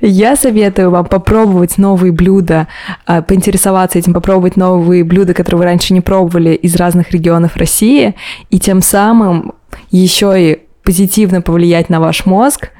Я 0.00 0.36
советую 0.36 0.90
вам 0.90 1.06
попробовать 1.06 1.78
новые 1.78 2.12
блюда, 2.12 2.68
а, 3.06 3.22
поинтересоваться 3.22 3.98
этим, 3.98 4.12
попробовать 4.12 4.56
новые 4.56 5.04
блюда, 5.04 5.32
которые 5.32 5.60
вы 5.60 5.64
раньше 5.64 5.94
не 5.94 6.00
пробовали 6.02 6.54
из 6.54 6.76
разных 6.76 7.12
регионов 7.12 7.56
России, 7.56 8.14
и 8.50 8.60
тем 8.60 8.82
самым 8.82 9.52
еще 9.90 10.34
и 10.36 10.58
позитивно 10.82 11.40
повлиять 11.40 11.88
на 11.88 12.00
ваш 12.00 12.26
мозг 12.26 12.70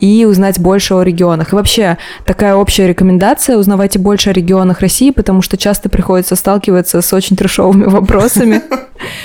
и 0.00 0.24
узнать 0.24 0.58
больше 0.58 0.94
о 0.94 1.02
регионах. 1.02 1.52
И 1.52 1.56
вообще, 1.56 1.98
такая 2.24 2.54
общая 2.54 2.86
рекомендация, 2.86 3.56
узнавайте 3.56 3.98
больше 3.98 4.30
о 4.30 4.32
регионах 4.32 4.80
России, 4.80 5.10
потому 5.10 5.42
что 5.42 5.56
часто 5.56 5.88
приходится 5.88 6.36
сталкиваться 6.36 7.00
с 7.02 7.12
очень 7.12 7.36
трешовыми 7.36 7.84
вопросами 7.84 8.62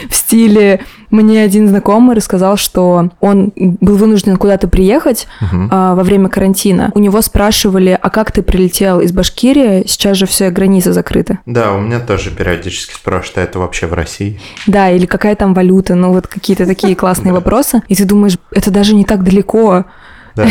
в 0.09 0.15
стиле 0.15 0.81
мне 1.09 1.43
один 1.43 1.67
знакомый 1.67 2.15
рассказал, 2.15 2.55
что 2.55 3.09
он 3.19 3.51
был 3.55 3.97
вынужден 3.97 4.37
куда-то 4.37 4.67
приехать 4.67 5.27
угу. 5.41 5.67
а, 5.69 5.93
во 5.93 6.03
время 6.03 6.29
карантина. 6.29 6.91
У 6.95 6.99
него 6.99 7.21
спрашивали, 7.21 7.97
а 8.01 8.09
как 8.09 8.31
ты 8.31 8.41
прилетел 8.41 9.01
из 9.01 9.11
Башкирии? 9.11 9.83
Сейчас 9.87 10.17
же 10.17 10.25
все 10.25 10.49
границы 10.49 10.93
закрыты. 10.93 11.39
Да, 11.45 11.73
у 11.73 11.81
меня 11.81 11.99
тоже 11.99 12.31
периодически 12.31 12.93
спрашивают, 12.93 13.37
а 13.37 13.41
это 13.41 13.59
вообще 13.59 13.87
в 13.87 13.93
России? 13.93 14.39
Да, 14.67 14.89
или 14.89 15.05
какая 15.05 15.35
там 15.35 15.53
валюта? 15.53 15.95
Ну 15.95 16.13
вот 16.13 16.27
какие-то 16.27 16.65
такие 16.65 16.95
классные 16.95 17.33
вопросы. 17.33 17.81
И 17.89 17.95
ты 17.95 18.05
думаешь, 18.05 18.37
это 18.51 18.71
даже 18.71 18.95
не 18.95 19.03
так 19.03 19.23
далеко. 19.23 19.85
Да. 20.35 20.47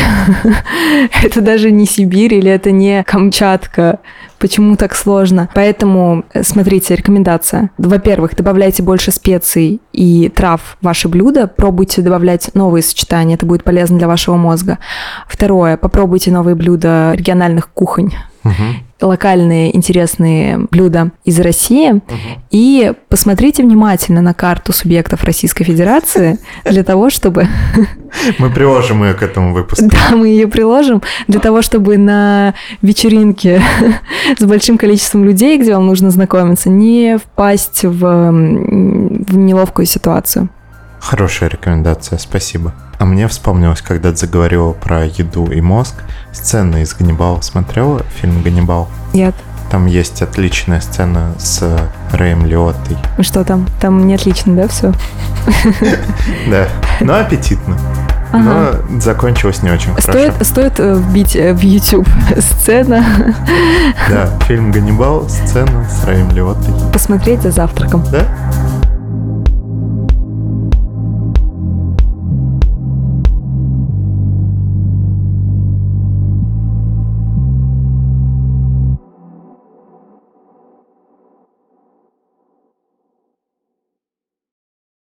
это 1.23 1.41
даже 1.41 1.71
не 1.71 1.87
Сибирь 1.87 2.35
или 2.35 2.51
это 2.51 2.71
не 2.71 3.03
Камчатка. 3.05 3.99
Почему 4.39 4.77
так 4.77 4.95
сложно? 4.95 5.49
Поэтому, 5.55 6.25
э, 6.33 6.43
смотрите, 6.43 6.95
рекомендация. 6.95 7.71
Во-первых, 7.79 8.35
добавляйте 8.37 8.83
больше 8.83 9.11
специй 9.11 9.81
и 9.93 10.29
трав 10.29 10.79
в 10.81 10.85
ваше 10.85 11.09
блюдо. 11.09 11.47
Пробуйте 11.47 12.03
добавлять 12.03 12.51
новые 12.55 12.83
сочетания, 12.83 13.35
это 13.35 13.47
будет 13.47 13.65
полезно 13.65 13.99
для 13.99 14.09
вашего 14.09 14.37
мозга. 14.37 14.79
Второе, 15.29 15.77
попробуйте 15.77 16.31
новые 16.31 16.55
блюда 16.55 17.13
региональных 17.15 17.69
кухонь 17.71 18.13
угу. 18.45 18.55
локальные 19.01 19.75
интересные 19.77 20.59
блюда 20.71 21.11
из 21.25 21.39
России. 21.41 21.93
Угу. 21.93 22.03
И 22.51 22.93
посмотрите 23.09 23.63
внимательно 23.63 24.21
на 24.21 24.35
карту 24.35 24.73
субъектов 24.73 25.25
Российской 25.25 25.65
Федерации 25.65 26.39
для 26.65 26.85
того, 26.85 27.11
чтобы... 27.11 27.47
Мы 28.39 28.51
приложим 28.51 29.05
ее 29.05 29.15
к 29.15 29.23
этому 29.23 29.55
выпуску. 29.55 29.85
Да, 29.89 30.17
мы 30.17 30.29
ее 30.29 30.49
приложим 30.49 31.03
для 31.29 31.41
того, 31.41 31.63
чтобы 31.63 31.97
на 31.97 32.55
вечеринке 32.83 33.63
с 34.37 34.43
большим 34.43 34.79
количеством 34.79 35.25
людей, 35.25 35.59
где 35.59 35.75
вам 35.75 35.87
нужно 35.87 36.11
знакомиться, 36.11 36.69
не 36.69 37.19
впасть 37.19 37.85
в, 37.85 37.99
в 37.99 39.37
неловкую 39.37 39.87
ситуацию. 39.87 40.49
Хорошая 40.99 41.49
рекомендация, 41.49 42.19
спасибо. 42.19 42.75
А 43.01 43.07
мне 43.07 43.27
вспомнилось, 43.29 43.81
когда 43.81 44.11
ты 44.11 44.19
заговорила 44.19 44.73
про 44.73 45.07
еду 45.07 45.47
и 45.47 45.63
мозг, 45.63 45.95
сцена 46.33 46.83
из 46.83 46.93
Ганнибала. 46.93 47.41
Смотрела 47.41 48.03
фильм 48.21 48.43
«Ганнибал»? 48.43 48.91
Нет. 49.15 49.35
Там 49.71 49.87
есть 49.87 50.21
отличная 50.21 50.83
сцена 50.83 51.33
с 51.39 51.81
Рэем 52.13 52.45
Лиоттой. 52.45 52.99
Что 53.21 53.43
там? 53.43 53.67
Там 53.81 54.07
не 54.07 54.17
отлично, 54.17 54.55
да, 54.55 54.69
все? 54.69 54.93
Да, 56.51 56.69
но 57.01 57.15
аппетитно. 57.17 57.79
Ага. 58.33 58.83
Но 58.91 59.01
закончилось 59.01 59.63
не 59.63 59.71
очень 59.71 59.93
стоит, 59.99 60.33
хорошо. 60.33 60.45
Стоит 60.45 60.79
э, 60.79 60.95
вбить 60.95 61.35
э, 61.37 61.55
в 61.55 61.61
YouTube 61.61 62.07
сцена. 62.39 63.35
Да, 64.11 64.29
фильм 64.47 64.73
«Ганнибал», 64.73 65.27
сцена 65.27 65.89
с 65.89 66.05
Раем 66.05 66.31
Лиоттой. 66.33 66.75
Посмотреть 66.93 67.41
за 67.41 67.51
завтраком. 67.51 68.05
Да? 68.13 68.27